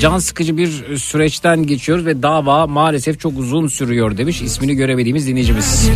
[0.00, 5.88] can sıkıcı bir süreçten geçiyoruz ve dava maalesef çok uzun sürüyor demiş ismini göremediğimiz dinleyicimiz.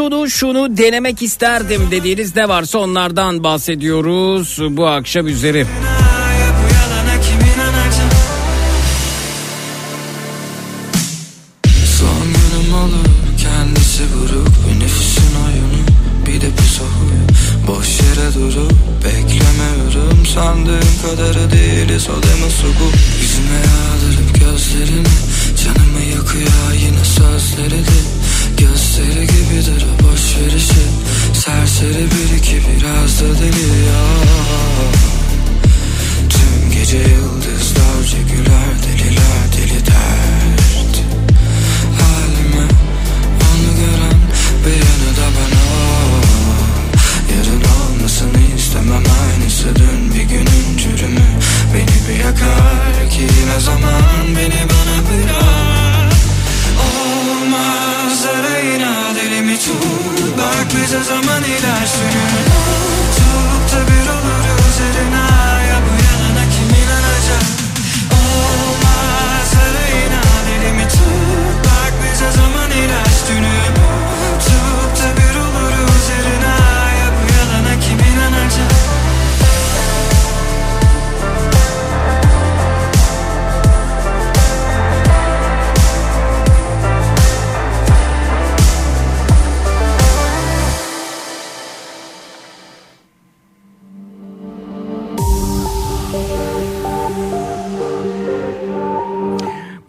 [0.00, 5.58] Şunu şunu denemek isterdim dediğiniz ne varsa onlardan bahsediyoruz bu akşam üzeri.
[5.58, 5.99] Ya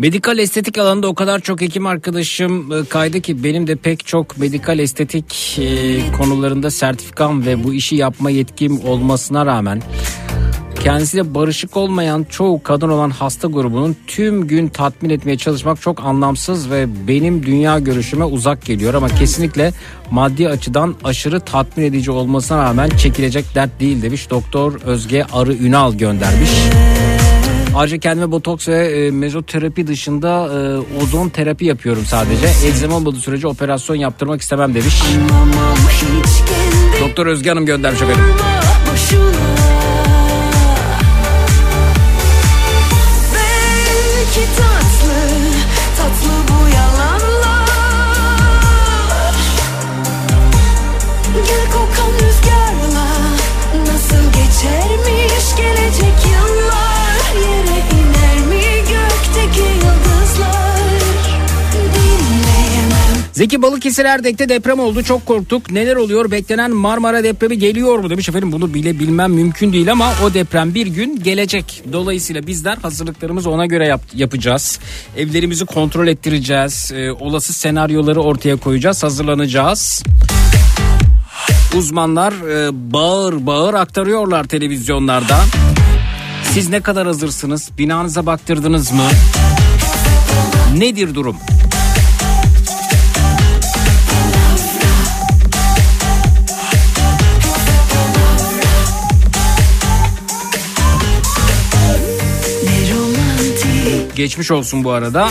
[0.01, 4.37] Medikal estetik alanında o kadar çok hekim arkadaşım e, kaydı ki benim de pek çok
[4.37, 9.81] medikal estetik e, konularında sertifikam ve bu işi yapma yetkim olmasına rağmen
[10.83, 16.71] kendisiyle barışık olmayan çoğu kadın olan hasta grubunun tüm gün tatmin etmeye çalışmak çok anlamsız
[16.71, 19.73] ve benim dünya görüşüme uzak geliyor ama kesinlikle
[20.11, 25.93] maddi açıdan aşırı tatmin edici olmasına rağmen çekilecek dert değil demiş Doktor Özge Arı Ünal
[25.93, 26.51] göndermiş.
[27.75, 32.67] Ayrıca kendime botoks ve e, mezoterapi dışında e, ozon terapi yapıyorum sadece.
[32.67, 35.03] Eczema olmadığı sürece operasyon yaptırmak istemem demiş.
[37.01, 38.23] Doktor Özge Hanım göndermiş efendim.
[63.41, 65.71] Zeki Balıkesir Erdek'te deprem oldu çok korktuk.
[65.71, 68.51] Neler oluyor beklenen Marmara depremi geliyor mu demiş efendim.
[68.51, 71.83] Bunu bile bilmem mümkün değil ama o deprem bir gün gelecek.
[71.93, 74.79] Dolayısıyla bizler hazırlıklarımızı ona göre yap- yapacağız.
[75.17, 76.91] Evlerimizi kontrol ettireceğiz.
[76.95, 79.03] Ee, olası senaryoları ortaya koyacağız.
[79.03, 80.03] Hazırlanacağız.
[81.75, 85.39] Uzmanlar e, bağır bağır aktarıyorlar televizyonlarda.
[86.53, 87.69] Siz ne kadar hazırsınız?
[87.77, 89.03] Binanıza baktırdınız mı?
[90.77, 91.37] Nedir durum?
[104.15, 105.29] Geçmiş olsun bu arada.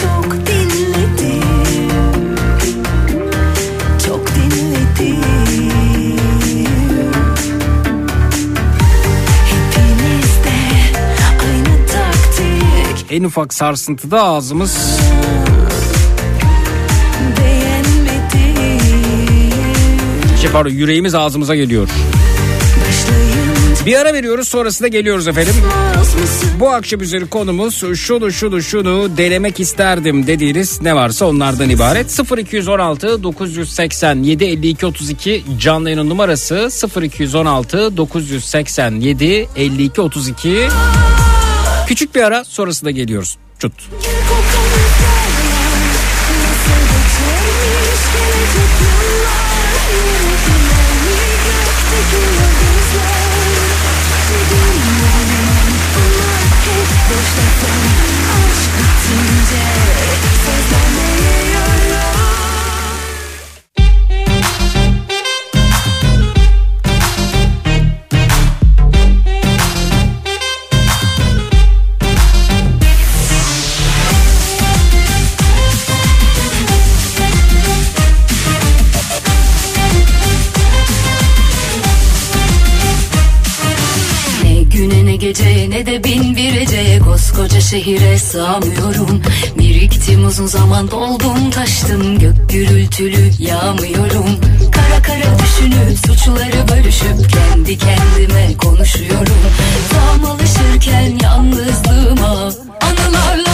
[0.00, 1.42] Çok dinledim
[4.06, 5.22] Çok dinledim
[13.10, 14.98] En ufak sarsıntıda ağzımız
[17.38, 18.80] Beğenmedim
[20.42, 21.88] şey pardon yüreğimiz ağzımıza geliyor.
[23.86, 25.54] Bir ara veriyoruz sonrasında geliyoruz efendim.
[26.60, 32.20] Bu akşam üzeri konumuz şunu şunu şunu denemek isterdim dediğiniz ne varsa onlardan ibaret.
[32.38, 36.68] 0216 987 52 32 canlı yayının numarası
[37.02, 40.68] 0216 987 52 32
[41.86, 43.38] Küçük bir ara sonrasında geliyoruz.
[43.58, 43.72] Çut.
[43.92, 44.21] Ne
[87.72, 89.22] şehire sığamıyorum.
[89.58, 94.26] Biriktim uzun zaman doldum taştım gök gürültülü yağmıyorum.
[94.72, 99.38] Kara kara düşünüp suçları bölüşüp kendi kendime konuşuyorum.
[99.90, 103.51] Tam alışırken yalnızlığıma anılarla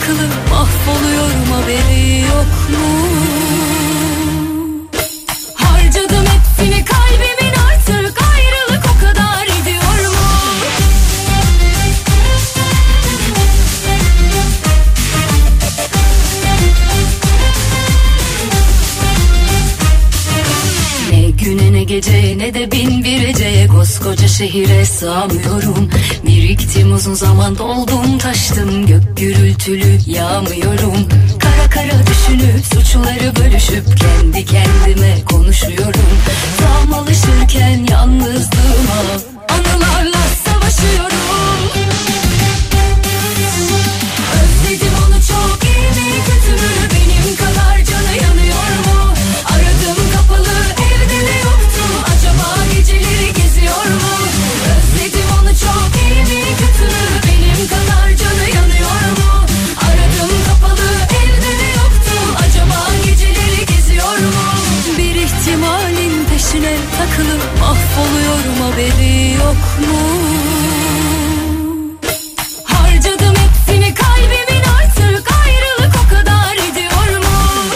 [0.00, 3.39] peşine takılıp mahvoluyorum haberi yok mu
[21.80, 25.90] Ne gece ne de bin bir eceye koskoca şehire sığamıyorum.
[26.26, 28.86] Biriktim uzun zaman doldum taştım.
[28.86, 31.08] Gök gürültülü yağmıyorum.
[31.38, 36.10] Kara kara düşünüp suçları bölüşüp kendi kendime konuşuyorum.
[36.58, 39.00] Tam alışırken yalnızlığıma
[39.48, 40.19] anılarla
[68.70, 69.98] haberi yok mu
[72.64, 77.74] Harcadım hepsini kalbimin artık ayrılık o kadar ediyor mu?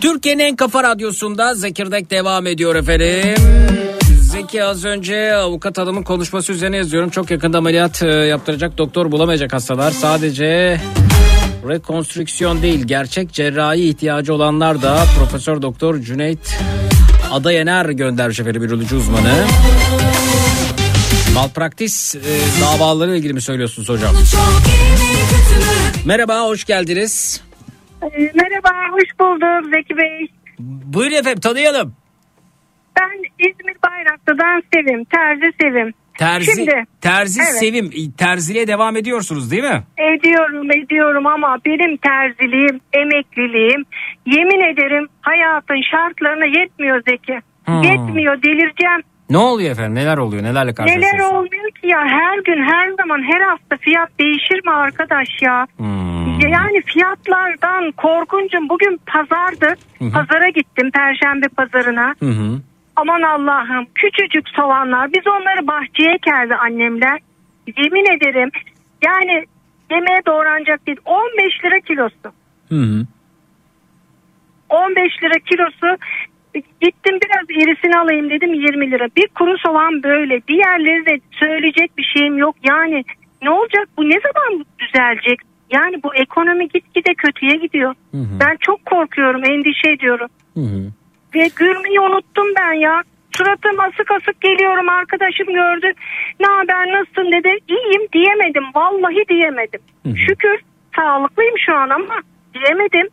[0.00, 3.44] Türkiye'nin en kafa radyosunda Zekirdek devam ediyor efendim.
[4.20, 7.10] Zeki az önce avukat hanımın konuşması üzerine yazıyorum.
[7.10, 9.90] Çok yakında ameliyat e, yaptıracak doktor bulamayacak hastalar.
[9.90, 10.80] Sadece
[11.68, 16.58] rekonstrüksiyon değil gerçek cerrahi ihtiyacı olanlar da Profesör Doktor Cüneyt
[17.30, 19.44] Adayener göndermiş efendim üroloji uzmanı.
[21.34, 22.20] Malpraktis e,
[22.60, 24.14] davalarıyla ilgili mi söylüyorsunuz hocam?
[26.04, 27.42] Merhaba hoş geldiniz.
[28.02, 30.28] Ee, Merhaba, hoş bulduk Zeki Bey.
[30.58, 31.94] Buyurun efendim tanıyalım.
[33.00, 33.18] Ben
[33.48, 35.94] İzmir Bayraklı'dan Sevim, Terzi Sevim.
[36.18, 37.58] Terzi, Şimdi, terzi evet.
[37.58, 37.90] sevim.
[38.18, 39.82] Terziliğe devam ediyorsunuz değil mi?
[39.98, 43.84] Ediyorum, ediyorum ama benim terziliğim, emekliliğim
[44.26, 47.40] yemin ederim hayatın şartlarına yetmiyor Zeki.
[47.64, 47.82] Hmm.
[47.82, 49.02] Yetmiyor, delireceğim.
[49.30, 49.94] Ne oluyor efendim?
[49.94, 50.42] Neler oluyor?
[50.42, 51.32] Nelerle Neler karşılaşıyorsunuz?
[51.32, 55.66] olmuyor ki ya her gün, her zaman, her hafta fiyat değişir mi arkadaş ya?
[55.76, 56.40] Hmm.
[56.40, 59.74] Yani fiyatlardan korkuncum bugün pazardı.
[59.98, 62.14] Pazara gittim, Perşembe pazarına.
[62.20, 62.60] Hı hı.
[63.00, 67.18] Aman Allah'ım küçücük soğanlar biz onları bahçeye ekerdi annemler.
[67.76, 68.50] Yemin ederim
[69.04, 69.44] yani
[69.90, 72.34] yemeğe doğranacak değil 15 lira kilosu.
[72.68, 73.06] Hı hı.
[74.68, 75.86] 15 lira kilosu
[76.54, 79.08] gittim biraz irisini alayım dedim 20 lira.
[79.16, 82.56] Bir kuru soğan böyle diğerleri de söyleyecek bir şeyim yok.
[82.68, 83.04] Yani
[83.42, 85.38] ne olacak bu ne zaman düzelecek?
[85.70, 87.94] Yani bu ekonomi gitgide kötüye gidiyor.
[88.14, 90.28] Ben çok korkuyorum endişe ediyorum.
[90.54, 90.92] Hı hı.
[91.34, 93.02] Ve gülmeyi unuttum ben ya.
[93.36, 95.92] Suratım asık asık geliyorum arkadaşım gördü.
[96.40, 97.58] Ne haber nasılsın dedi.
[97.68, 98.64] İyiyim diyemedim.
[98.74, 99.80] Vallahi diyemedim.
[100.26, 100.60] Şükür
[100.96, 102.14] sağlıklıyım şu an ama
[102.54, 103.08] diyemedim.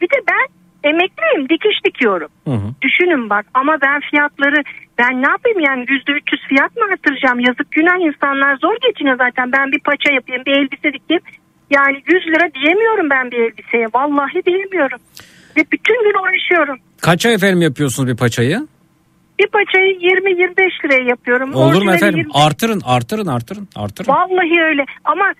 [0.00, 0.46] Bir de ben
[0.90, 2.28] emekliyim dikiş dikiyorum.
[2.44, 2.74] Hı hı.
[2.82, 4.62] Düşünün bak ama ben fiyatları
[4.98, 7.40] ben ne yapayım yani yüzde 300 fiyat mı artıracağım?
[7.40, 9.52] Yazık günah insanlar zor geçiniyor zaten.
[9.52, 11.22] Ben bir paça yapayım bir elbise dikeyim.
[11.70, 13.86] Yani 100 lira diyemiyorum ben bir elbiseye.
[13.94, 14.98] Vallahi diyemiyorum.
[15.56, 16.78] Ve bütün gün uğraşıyorum.
[17.00, 18.68] Kaça efendim yapıyorsunuz bir paçayı?
[19.38, 21.54] Bir paçayı 20-25 liraya yapıyorum.
[21.54, 22.18] Olur mu efendim?
[22.18, 24.08] 20 Artırın artırın artırın artırın.
[24.12, 25.32] Vallahi öyle ama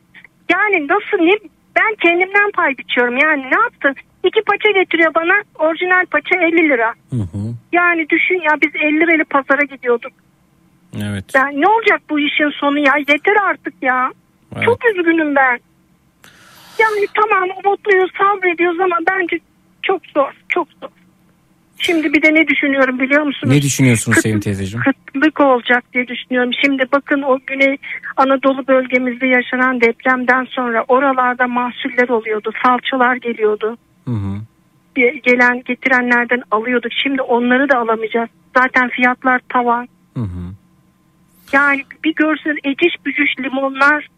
[0.50, 1.32] yani nasıl ne
[1.76, 3.94] ben kendimden pay biçiyorum yani ne yaptın?
[4.24, 6.94] İki paça getiriyor bana orijinal paça 50 lira.
[7.10, 7.54] Hı hı.
[7.72, 10.12] Yani düşün ya biz 50 lirayla pazara gidiyorduk.
[10.96, 11.24] Evet.
[11.34, 14.12] Ben ne olacak bu işin sonu ya yeter artık ya.
[14.56, 14.64] Evet.
[14.64, 15.58] Çok üzgünüm ben.
[16.78, 19.38] Yani tamam umutluyuz sabrediyoruz ama bence
[19.82, 20.88] çok zor çok zor.
[21.78, 23.54] Şimdi bir de ne düşünüyorum biliyor musunuz?
[23.54, 24.84] Ne düşünüyorsunuz Kıt- Sevim teyzeciğim?
[24.84, 26.50] Kıtlık olacak diye düşünüyorum.
[26.64, 27.76] Şimdi bakın o Güney
[28.16, 32.52] Anadolu bölgemizde yaşanan depremden sonra oralarda mahsuller oluyordu.
[32.66, 33.76] Salçalar geliyordu.
[34.04, 34.40] Hı hı.
[35.24, 36.92] Gelen getirenlerden alıyorduk.
[37.02, 38.28] Şimdi onları da alamayacağız.
[38.56, 39.88] Zaten fiyatlar tavan.
[40.16, 40.54] Hı hı.
[41.52, 44.08] Yani bir görsün eciş bücüş limonlar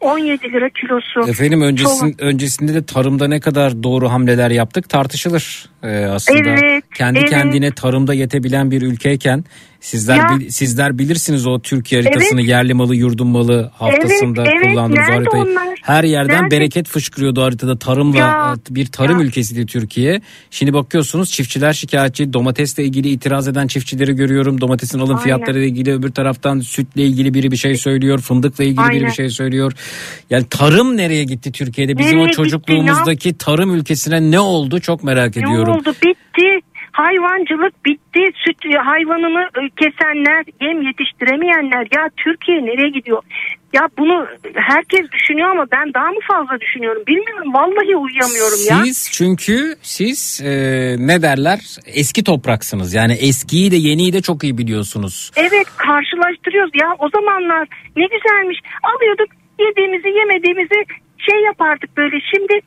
[0.00, 1.30] 17 lira kilosu.
[1.30, 6.38] Efendim öncesin, Çok- öncesinde de tarımda ne kadar doğru hamleler yaptık tartışılır Ee, aslında.
[6.48, 7.30] Evet, Kendi evet.
[7.30, 9.44] kendine tarımda yetebilen bir ülkeyken
[9.80, 10.36] sizler Ya.
[10.38, 14.66] bil- sizler bilirsiniz o Türkiye haritasını yerli malı yurdum malı haftasında Evet, evet.
[14.68, 15.42] kullandığımız Nerede haritayı.
[15.44, 15.77] onlar?
[15.82, 16.56] Her yerden Nerede?
[16.56, 18.54] bereket fışkırıyordu haritada tarımla Ya.
[18.70, 19.26] bir tarım Ya.
[19.26, 20.20] ülkesiydi Türkiye.
[20.50, 24.60] Şimdi bakıyorsunuz çiftçiler şikayetçi domatesle ilgili itiraz eden çiftçileri görüyorum.
[24.60, 25.22] Domatesin alım Aynen.
[25.22, 28.18] fiyatları ile ilgili öbür taraftan sütle ilgili biri bir şey söylüyor.
[28.18, 29.06] Fındıkla ilgili biri Aynen.
[29.06, 29.72] bir şey söylüyor.
[30.30, 31.98] Yani tarım nereye gitti Türkiye'de?
[31.98, 32.36] Bizim Nereye o gitti?
[32.36, 35.72] çocukluğumuzdaki tarım ülkesine ne oldu çok merak Ne ediyorum.
[35.76, 35.92] oldu?
[36.06, 36.60] Bitti.
[36.92, 38.20] Hayvancılık bitti.
[38.46, 41.80] Süt hayvanını e, kesenler, yem yetiştiremeyenler.
[41.96, 43.22] Ya Türkiye nereye gidiyor?
[43.72, 47.02] Ya bunu herkes düşünüyor ama ben daha mı fazla düşünüyorum?
[47.06, 47.54] Bilmiyorum.
[47.54, 48.84] Vallahi uyuyamıyorum ya.
[48.84, 50.50] Siz çünkü siz e,
[50.98, 52.94] ne derler eski topraksınız.
[52.94, 55.30] Yani eskiyi de yeniyi de çok iyi biliyorsunuz.
[55.36, 56.70] Evet karşılaştırıyoruz.
[56.82, 58.58] Ya o zamanlar ne güzelmiş.
[58.82, 59.28] Alıyorduk
[59.58, 60.84] yediğimizi yemediğimizi
[61.18, 62.16] şey yapardık böyle.
[62.34, 62.60] Şimdi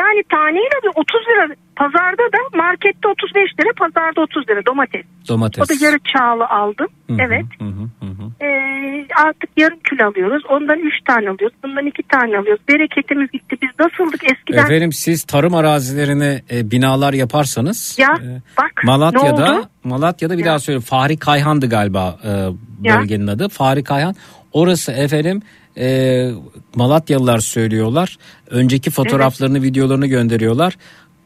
[0.00, 5.04] yani taneyle bir 30 lira pazarda da markette 35 lira pazarda 30 lira domates.
[5.28, 5.64] Domates.
[5.64, 6.86] O da yarı çağlı aldım.
[7.06, 7.44] Hı hı, evet.
[7.58, 8.44] hı hı, hı hı.
[8.46, 10.42] Ee, artık yarım kilo alıyoruz.
[10.48, 11.56] Ondan 3 tane alıyoruz.
[11.64, 12.62] Bundan 2 tane alıyoruz.
[12.68, 13.56] Bereketimiz gitti.
[13.62, 14.58] Biz nasıldık eskiden?
[14.64, 19.62] Efendim siz tarım arazilerine e, binalar yaparsanız Ya, e, bak, Malatya'da?
[19.84, 20.46] Malatya'da bir Ya.
[20.46, 22.28] daha söyleyeyim Fahri Kayhan'dı galiba e,
[22.88, 23.00] Ya.
[23.00, 23.48] bölgenin adı.
[23.48, 24.14] Fahri Kayhan.
[24.52, 25.42] Orası efendim
[25.78, 26.30] e,
[26.74, 28.18] Malatyalılar söylüyorlar.
[28.50, 30.76] Önceki fotoğraflarını, videolarını gönderiyorlar.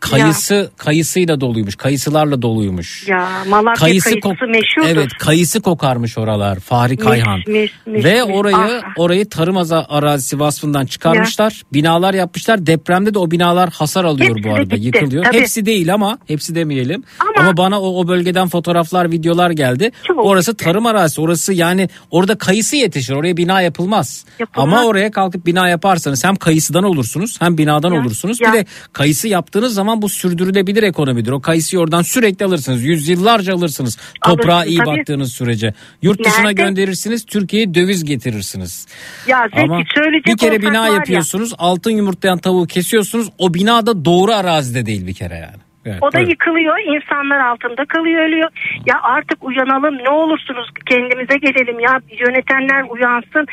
[0.00, 1.76] Kayısı kayısıyla doluymuş.
[1.76, 3.08] Kayısılarla doluymuş.
[3.08, 4.88] Ya Malatya kayısı, kok- meşhurdur.
[4.88, 6.60] Evet, kayısı kokarmış oralar.
[6.60, 7.38] Fahri Kayhan.
[7.46, 8.36] mis, mis, Ve mis.
[8.36, 8.82] orayı Ah.
[8.96, 9.56] orayı tarım
[9.88, 11.62] arazisi vasfından çıkarmışlar.
[11.72, 12.66] Binalar yapmışlar.
[12.66, 14.76] Depremde de o binalar hasar alıyor Hepsi bu arada.
[14.76, 15.24] gitti, Yıkılıyor.
[15.24, 15.38] tabii.
[15.40, 17.04] Hepsi değil ama hepsi demeyelim.
[17.20, 19.90] Ama, Ama- bana o, o bölgeden fotoğraflar, videolar geldi.
[20.06, 20.24] Çok.
[20.24, 21.20] Orası tarım arazisi.
[21.20, 23.12] Orası yani orada kayısı yetişir.
[23.14, 24.24] Oraya bina yapılmaz.
[24.38, 24.68] Yapılmaz.
[24.74, 28.40] Ama oraya kalkıp bina yaparsanız hem kayısıdan olursunuz hem binadan Ya, olursunuz.
[28.40, 28.52] ya.
[28.52, 31.32] Bir de kayısı yaptığınız zaman bu sürdürülebilir ekonomidir.
[31.32, 32.82] O kayısıyı oradan sürekli alırsınız.
[32.85, 33.97] Yüzyıllarca alırsınız.
[34.24, 34.86] Toprağa Alırsın, iyi tabii.
[34.86, 35.74] baktığınız sürece.
[36.02, 36.62] Yurt dışına Nerede?
[36.62, 37.27] gönderirsiniz.
[37.27, 38.86] Türkiye'ye döviz getirirsiniz.
[39.27, 39.82] Ya Zeki Ama
[40.27, 41.52] bir kere bina var ya, yapıyorsunuz.
[41.59, 43.28] Altın yumurtlayan tavuğu kesiyorsunuz.
[43.39, 45.68] O bina da doğru arazide değil bir kere yani.
[45.89, 46.31] Evet, O da buyurun.
[46.31, 48.51] yıkılıyor, insanlar altında kalıyor, ölüyor.
[48.86, 52.01] Ya artık uyanalım, ne olursunuz kendimize gelelim ya.
[52.27, 53.47] Yönetenler uyansın.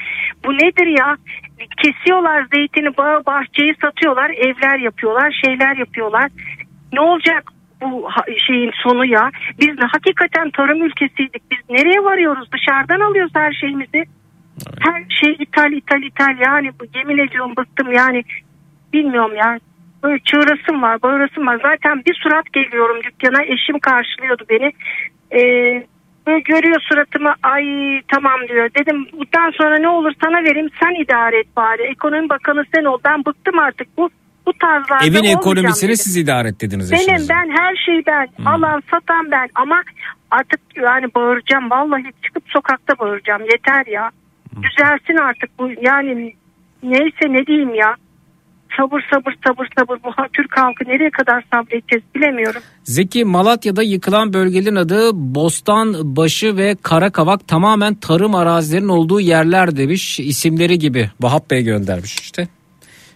[0.45, 1.17] Bu nedir ya?
[1.83, 6.31] Kesiyorlar zeytini, bağı, bahçeyi satıyorlar, evler yapıyorlar, şeyler yapıyorlar.
[6.93, 7.43] Ne olacak
[7.81, 8.09] bu
[8.47, 9.31] şeyin sonu ya?
[9.59, 11.51] Biz de hakikaten tarım ülkesiydik.
[11.51, 12.49] Biz nereye varıyoruz?
[12.51, 14.05] Dışarıdan alıyoruz her şeyimizi.
[14.79, 16.37] Her şey ithal, ithal, ithal.
[16.45, 18.23] Yani bu yemin ediyorum bıktım yani.
[18.93, 19.59] Bilmiyorum ya.
[20.25, 21.59] Çığırasım var, bağırasım var.
[21.63, 23.43] Zaten bir surat geliyorum dükkana.
[23.43, 24.71] Eşim karşılıyordu beni.
[25.31, 25.83] Ee,
[26.45, 27.33] görüyor suratımı.
[27.43, 27.63] Ay
[28.13, 28.69] tamam diyor.
[28.79, 30.69] Dedim bundan sonra ne olur sana vereyim.
[30.83, 31.81] Sen idare et bari.
[31.83, 32.97] Ekonomi bakanı sen ol.
[33.05, 34.09] Ben bıktım artık bu.
[34.45, 35.97] Bu tarzlarda Evin ekonomisini dedim.
[35.97, 37.33] siz idare et dediniz Benim eşinize.
[37.33, 38.27] ben her şeyi ben.
[38.45, 39.49] Alan satan ben.
[39.55, 39.81] Ama
[40.31, 41.69] artık yani bağıracağım.
[41.69, 43.41] Vallahi çıkıp sokakta bağıracağım.
[43.41, 44.09] Yeter ya.
[44.55, 45.69] Düzelsin artık bu.
[45.81, 46.33] Yani
[46.83, 47.95] neyse ne diyeyim ya.
[48.77, 49.97] Sabır sabır sabır sabır.
[50.03, 52.61] Bu Türk halkı nereye kadar sabredeceğiz bilemiyorum.
[52.83, 60.19] Zeki Malatya'da yıkılan bölgelerin adı Bostanbaşı ve Karakavak tamamen tarım arazilerinin olduğu yerler demiş.
[60.19, 62.47] İsimleri gibi Vahap Bey göndermiş işte.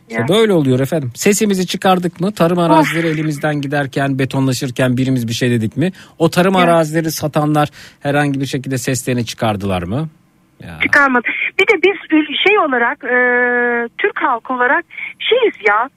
[0.10, 1.12] İşte böyle oluyor efendim.
[1.16, 2.32] Sesimizi çıkardık mı?
[2.32, 5.92] Tarım arazileri elimizden giderken, betonlaşırken birimiz bir şey dedik mi?
[6.18, 6.60] O tarım Ya.
[6.60, 7.70] arazileri satanlar
[8.00, 10.10] herhangi bir şekilde seslerini çıkardılar mı?
[10.60, 10.80] Ya.
[10.82, 11.28] Çıkarmadı.
[11.60, 11.98] Bir de biz
[12.48, 13.16] şey olarak e,
[13.98, 14.86] Türk halkı olarak
[15.20, 15.90] şeyiz ya.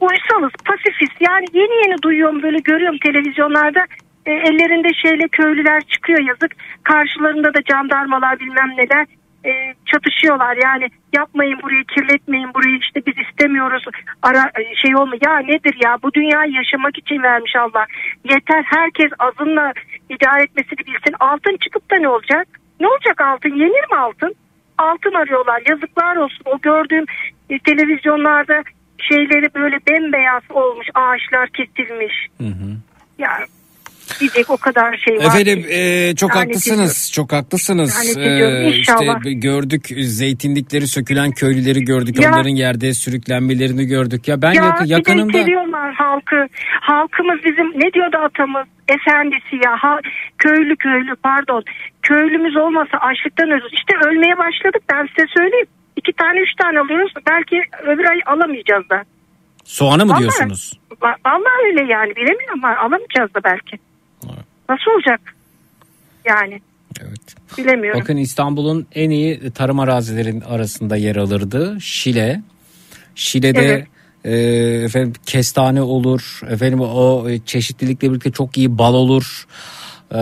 [0.00, 1.08] uysalız, pasifiz.
[1.20, 3.86] Yani yeni yeni duyuyorum böyle görüyorum televizyonlarda
[4.26, 6.56] e, ellerinde şeyle köylüler çıkıyor yazık.
[6.82, 9.06] Karşılarında da jandarmalar bilmem neler
[9.44, 10.56] e, çatışıyorlar.
[10.64, 13.84] Yani yapmayın burayı kirletmeyin burayı işte biz istemiyoruz.
[14.22, 17.86] Ara e, şey olma ya nedir ya bu dünyayı yaşamak için vermiş Allah.
[18.24, 19.72] Yeter herkes azınla
[20.08, 21.14] idare etmesini bilsin.
[21.20, 22.48] Altın çıkıp da ne olacak?
[22.80, 23.54] Ne olacak altın?
[23.54, 24.34] Yenir mi altın?
[24.78, 25.62] Altın arıyorlar.
[25.68, 26.42] Yazıklar olsun.
[26.44, 27.04] O gördüğüm
[27.50, 28.62] e, televizyonlarda
[28.98, 30.86] şeyleri böyle bembeyaz olmuş.
[30.94, 32.14] Ağaçlar kesilmiş.
[33.18, 33.30] Ya
[34.20, 35.24] diyecek o kadar şey var.
[35.24, 37.12] Efendim e, çok Lanet haklısınız.
[37.12, 37.96] Çok haklısınız.
[37.96, 38.94] Lanet ediyorum, E, işte
[39.32, 42.22] gördük zeytinlikleri sökülen köylüleri gördük.
[42.22, 42.30] Ya.
[42.30, 44.28] Onların yerde sürüklenmelerini gördük.
[44.28, 46.46] Ya ben ya de yakınımda iteliyorlar halkı.
[46.80, 48.66] Halkımız bizim ne diyordu atamız?
[48.88, 50.00] Efendisi ya ha,
[50.38, 51.64] köylü köylü pardon.
[52.02, 53.72] Köylümüz olmasa açlıktan ölürüz.
[53.72, 55.66] İşte ölmeye başladık ben size söyleyeyim.
[55.96, 57.12] İki tane üç tane alıyoruz.
[57.30, 57.56] Belki
[57.86, 59.02] öbür ay alamayacağız da.
[59.64, 60.72] soğanı mı Vallahi- diyorsunuz?
[61.02, 63.78] Va- Vallahi öyle yani bilemiyorum ama alamayacağız da belki.
[64.70, 65.20] Nasıl olacak?
[66.24, 66.60] Yani
[67.00, 67.20] Evet.
[67.58, 68.00] bilemiyorum.
[68.00, 71.76] Bakın İstanbul'un en iyi tarım arazilerin arasında yer alırdı.
[71.80, 72.42] Şile.
[73.14, 73.86] Şile'de Evet.
[74.24, 76.40] e, efendim kestane olur.
[76.48, 79.46] Efendim o e, çeşitlilikle birlikte çok iyi bal olur.
[80.12, 80.16] Ee,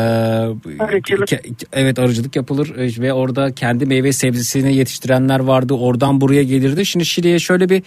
[0.79, 1.29] Arıcılık.
[1.29, 5.75] ke- evet arıcılık yapılır e, ve orada kendi meyve sebzesini yetiştirenler vardı.
[5.75, 6.87] Oradan buraya gelirdi.
[6.87, 7.83] Şimdi Şili'ye şöyle bir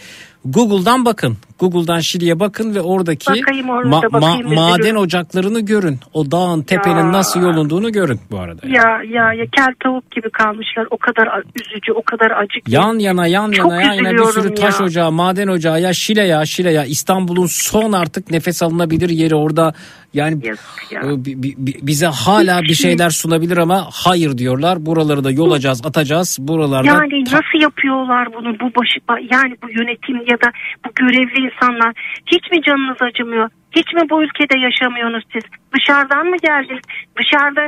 [0.46, 1.38] Google'dan bakın.
[1.60, 5.02] Google'dan Şili'ye bakın ve oradaki Bakayım orada, bakayım, maden üzülüyorum.
[5.02, 6.00] ocaklarını görün.
[6.14, 7.12] O dağın tepenin Ya.
[7.12, 8.68] nasıl yolunduğunu görün bu arada.
[8.68, 10.88] Ya ya ya kel tavuk gibi kalmışlar.
[10.92, 12.62] O kadar üzücü, o kadar acı ki.
[12.72, 14.86] Yan yana yan Çok yana yan yana bir sürü taş ya.
[14.86, 19.74] ocağı, maden ocağı ya Şile ya Şile ya İstanbul'un son artık nefes alınabilir yeri orada.
[20.14, 21.02] Yani Yazık ya.
[21.02, 24.86] e, bi- bi- bi- bize hala bir şey- şeyler sunabilir ama hayır diyorlar.
[24.86, 26.38] Buraları da yolacağız, atacağız.
[26.40, 30.50] Buralarda Yani nasıl yapıyorlar bunu bu başı ba- yani bu yönetim ya da
[30.86, 31.94] bu görevli insanlar
[32.26, 33.50] hiç mi canınız acımıyor?
[33.72, 35.44] Hiç mi bu ülkede yaşamıyorsunuz siz?
[35.74, 36.82] Dışarıdan mı geldiniz?
[37.18, 37.64] Dışarıda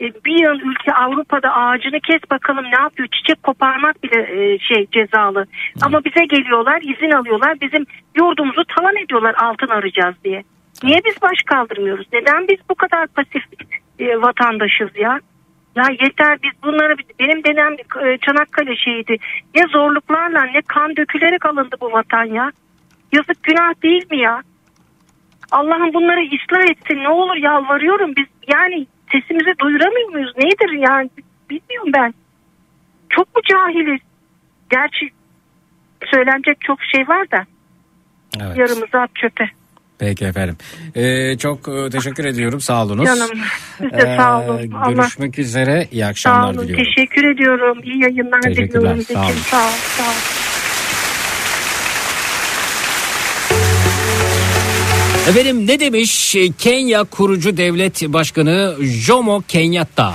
[0.00, 3.08] e, bir yıl ülke Avrupa'da ağacını kes bakalım ne yapıyor?
[3.08, 5.46] Çiçek koparmak bile e, şey cezalı.
[5.82, 7.60] Ama bize geliyorlar, izin alıyorlar.
[7.60, 7.86] Bizim
[8.16, 10.42] yurdumuzu talan ediyorlar altın arayacağız diye.
[10.82, 12.06] Niye biz baş kaldırmıyoruz?
[12.12, 13.42] Neden biz bu kadar pasif
[13.98, 15.20] e, vatandaşız ya?
[15.78, 19.16] Ya yeter biz bunları benim dedem e, Çanakkale şehidi
[19.54, 22.52] ne zorluklarla ne kan dökülerek alındı bu vatan ya.
[23.12, 24.42] Yazık günah değil mi ya?
[25.50, 31.10] Allah'ım bunları ıslah etsin ne olur yalvarıyorum biz yani sesimizi duyuramıyor muyuz nedir yani
[31.50, 32.14] bilmiyorum ben.
[33.10, 34.00] Çok mu cahiliz?
[34.70, 35.10] Gerçi
[36.14, 37.46] söylenecek çok şey var da
[38.40, 38.56] Evet.
[38.56, 39.50] yarımızı at çöpe.
[39.98, 40.56] Peki efendim.
[40.96, 42.60] Ee, çok e, teşekkür ediyorum.
[42.60, 43.04] Sağ olunuz.
[43.06, 43.28] Canım
[43.78, 44.58] siz de sağ olun.
[44.58, 45.88] Ee, Allah görüşmek üzere.
[45.92, 46.62] İyi sağ akşamlar olun.
[46.62, 46.84] diliyorum.
[46.84, 47.78] Teşekkür ediyorum.
[47.84, 49.02] İyi yayınlar Teşekkürler, diliyorum.
[49.14, 49.34] sağ olun.
[49.50, 49.70] Sağ ol.
[49.96, 50.14] Sağ ol.
[55.28, 60.14] Efendim ne demiş Kenya kurucu devlet başkanı Jomo Kenyatta?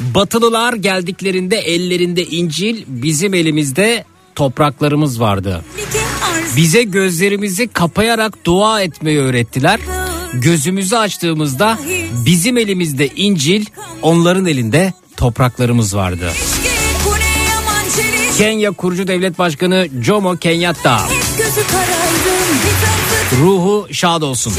[0.00, 4.04] Batılılar geldiklerinde ellerinde İncil bizim elimizde
[4.34, 5.64] topraklarımız vardı.
[6.56, 9.80] Bize gözlerimizi kapayarak dua etmeyi öğrettiler.
[10.32, 11.78] Gözümüzü açtığımızda
[12.26, 13.66] bizim elimizde İncil,
[14.02, 16.32] onların elinde topraklarımız vardı.
[18.38, 21.00] Kenya kurucu devlet başkanı Jomo Kenyatta.
[23.40, 24.52] Ruhu şad olsun.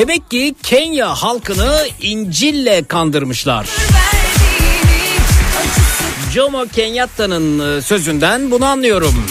[0.00, 3.66] Demek ki Kenya halkını İncil'le kandırmışlar.
[6.34, 9.24] Jomo Kenyatta'nın e, sözünden bunu anlıyorum.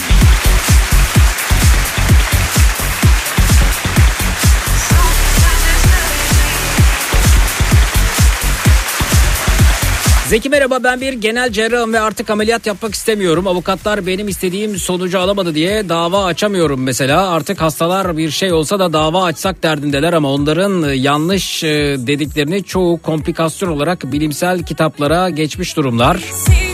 [10.30, 13.46] Zeki merhaba ben bir genel cerrahım ve artık ameliyat yapmak istemiyorum.
[13.46, 17.28] Avukatlar benim istediğim sonucu alamadı diye dava açamıyorum mesela.
[17.30, 22.64] Artık hastalar bir şey olsa da dava açsak derdindeler ama onların e, yanlış e, dediklerini
[22.64, 26.16] çoğu komplikasyon olarak bilimsel kitaplara geçmiş durumlar.
[26.16, 26.69] sevgili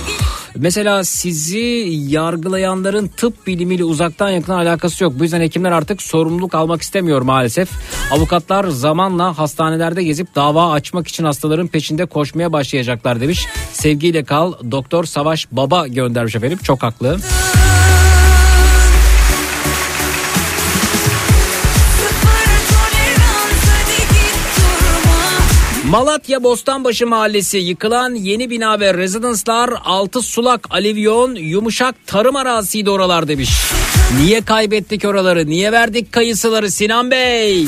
[0.58, 5.12] Mesela sizi yargılayanların tıp bilimiyle uzaktan yakından alakası yok.
[5.18, 7.70] Bu yüzden hekimler artık sorumluluk almak istemiyor maalesef.
[8.10, 13.46] Avukatlar zamanla hastanelerde gezip dava açmak için hastaların peşinde koşmaya başlayacaklar demiş.
[13.72, 16.58] Sevgiyle kal Doktor Savaş Baba göndermiş efendim.
[16.62, 17.18] Çok haklı.
[25.90, 33.28] Malatya Bostanbaşı Mahallesi yıkılan yeni bina ve rezidanslar altı sulak alivyon yumuşak tarım arazisiydi oralar
[33.28, 33.50] demiş.
[34.20, 37.66] Niye kaybettik oraları niye verdik kayısıları Sinan Bey?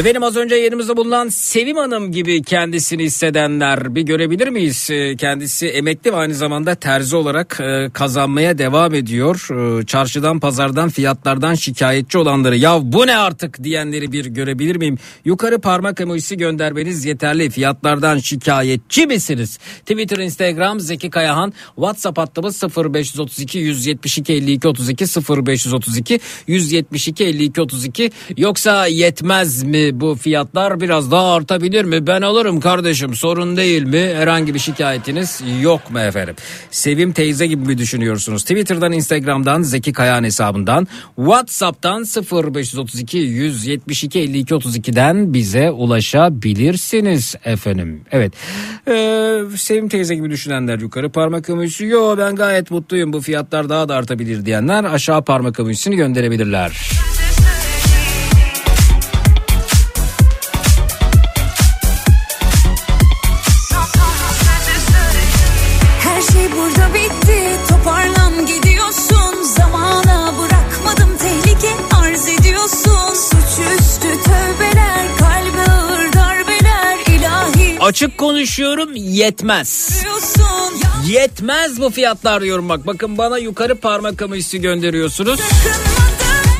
[0.00, 4.88] Efendim az önce yerimizde bulunan Sevim Hanım gibi kendisini hissedenler bir görebilir miyiz?
[4.90, 9.48] Ee, Kendisi emekli ve aynı zamanda terzi olarak e, kazanmaya devam ediyor.
[9.50, 14.98] Ee, Çarşıdan pazardan fiyatlardan şikayetçi olanları ya bu ne artık diyenleri bir görebilir miyim?
[15.24, 17.50] Yukarı parmak emojisi göndermeniz yeterli.
[17.50, 19.58] Fiyatlardan şikayetçi misiniz?
[19.80, 28.86] Twitter, Instagram Zeki Kayahan, WhatsApp hattımız 0532 172 52 32 0532 172 52 32 yoksa
[28.86, 32.06] yetmez mi bu fiyatlar biraz daha artabilir mi?
[32.06, 34.12] Ben alırım kardeşim sorun değil mi?
[34.16, 36.34] Herhangi bir şikayetiniz yok mu efendim?
[36.70, 38.42] Sevim teyze gibi mi düşünüyorsunuz?
[38.42, 42.04] Twitter'dan, Instagram'dan, Zeki Kayahan hesabından, WhatsApp'tan
[42.44, 48.00] 0532 172 52 32'den bize ulaşabilirsiniz efendim.
[48.12, 48.32] Evet.
[48.88, 51.84] Ee, Sevim teyze gibi düşünenler yukarı parmak emojisi.
[51.84, 56.90] Yo ben gayet mutluyum bu fiyatlar daha da artabilir diyenler aşağı parmak emojisini gönderebilirler.
[77.90, 80.02] Açık konuşuyorum yetmez.
[81.08, 82.86] Yetmez bu fiyatlar diyorum bak.
[82.86, 85.40] Bakın bana yukarı parmak emojisi gönderiyorsunuz.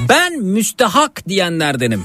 [0.08, 2.04] Ben müstehak diyenlerdenim.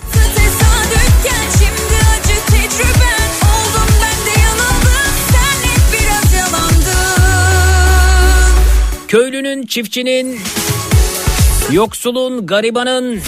[9.07, 10.39] Köylünün, çiftçinin,
[11.71, 13.19] yoksulun, garibanın.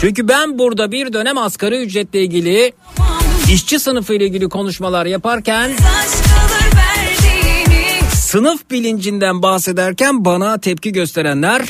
[0.00, 2.72] Çünkü ben burada bir dönem asgari ücretle ilgili
[3.52, 5.70] işçi sınıfı ile ilgili konuşmalar yaparken
[8.14, 11.62] sınıf bilincinden bahsederken bana tepki gösterenler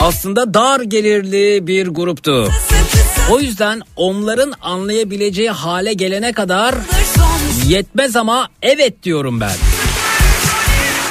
[0.00, 2.50] aslında dar gelirli bir gruptu.
[3.30, 6.74] O yüzden onların anlayabileceği hale gelene kadar
[7.68, 9.75] yetmez ama evet diyorum ben.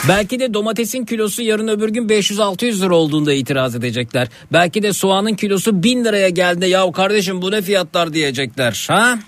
[0.08, 4.28] Belki de domatesin kilosu yarın öbür gün 500-600 lira olduğunda itiraz edecekler.
[4.54, 8.86] Belki de soğanın kilosu 1000 liraya geldiğinde ya kardeşim bu ne fiyatlar diyecekler.
[8.88, 9.20] Ha?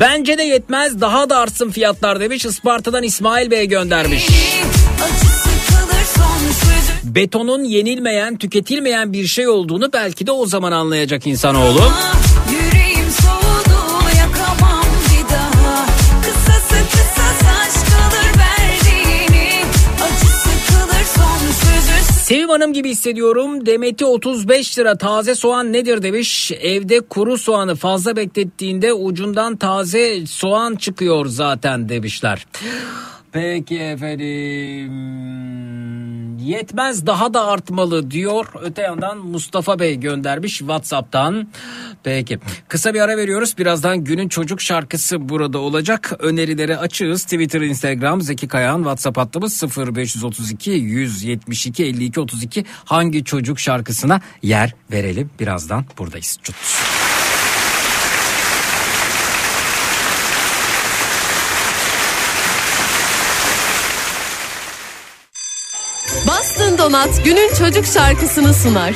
[0.00, 4.26] Bence de yetmez daha da artsın fiyatlar demiş Isparta'dan İsmail Bey göndermiş.
[4.26, 5.25] Sözüm
[7.16, 11.78] Betonun yenilmeyen tüketilmeyen bir şey olduğunu belki de o zaman anlayacak insanoğlu.
[11.78, 13.76] Soğudu
[16.22, 16.76] Kısası
[22.22, 23.66] Sevim Hanım gibi hissediyorum.
[23.66, 26.52] Demeti 35 lira taze soğan nedir demiş.
[26.60, 32.46] Evde kuru soğanı fazla beklettiğinde ucundan taze soğan çıkıyor zaten demişler.
[33.32, 34.92] Peki efendim.
[36.46, 38.46] Yetmez daha da artmalı diyor.
[38.62, 41.48] Öte yandan Mustafa Bey göndermiş WhatsApp'tan.
[42.02, 42.38] Peki.
[42.68, 43.58] Kısa bir ara veriyoruz.
[43.58, 46.12] Birazdan günün çocuk şarkısı burada olacak.
[46.18, 47.22] Önerileri açığız.
[47.22, 52.64] Twitter, Instagram, Zeki Kayağan, WhatsApp hattımız 0532 172 52 32.
[52.84, 55.30] Hangi çocuk şarkısına yer verelim?
[55.40, 56.38] Birazdan buradayız.
[56.42, 56.56] Çut.
[66.86, 68.94] Donat günün çocuk şarkısını sunar.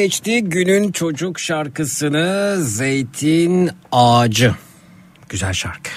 [0.00, 4.54] Seçti günün çocuk şarkısını Zeytin Ağacı.
[5.28, 5.90] Güzel şarkı.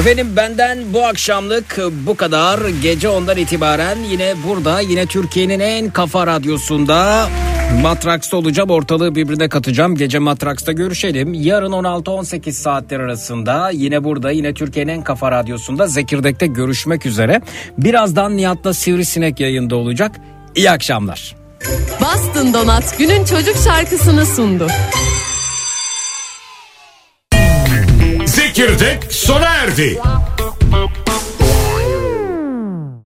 [0.00, 2.60] Efendim benden bu akşamlık bu kadar.
[2.82, 7.28] Gece ondan itibaren yine burada yine Türkiye'nin en kafa radyosunda
[7.78, 9.94] Matraks'ta olacağım ortalığı birbirine katacağım.
[9.94, 11.34] Gece Matraks'ta görüşelim.
[11.34, 17.40] Yarın 16-18 saatler arasında yine burada yine Türkiye'nin en kafa radyosunda Zekirdek'te görüşmek üzere.
[17.78, 20.16] Birazdan Nihat'la Sivrisinek yayında olacak.
[20.54, 21.36] İyi akşamlar.
[22.00, 24.66] Bastın Donat günün çocuk şarkısını sundu.
[28.26, 29.98] Zekirdek sona erdi.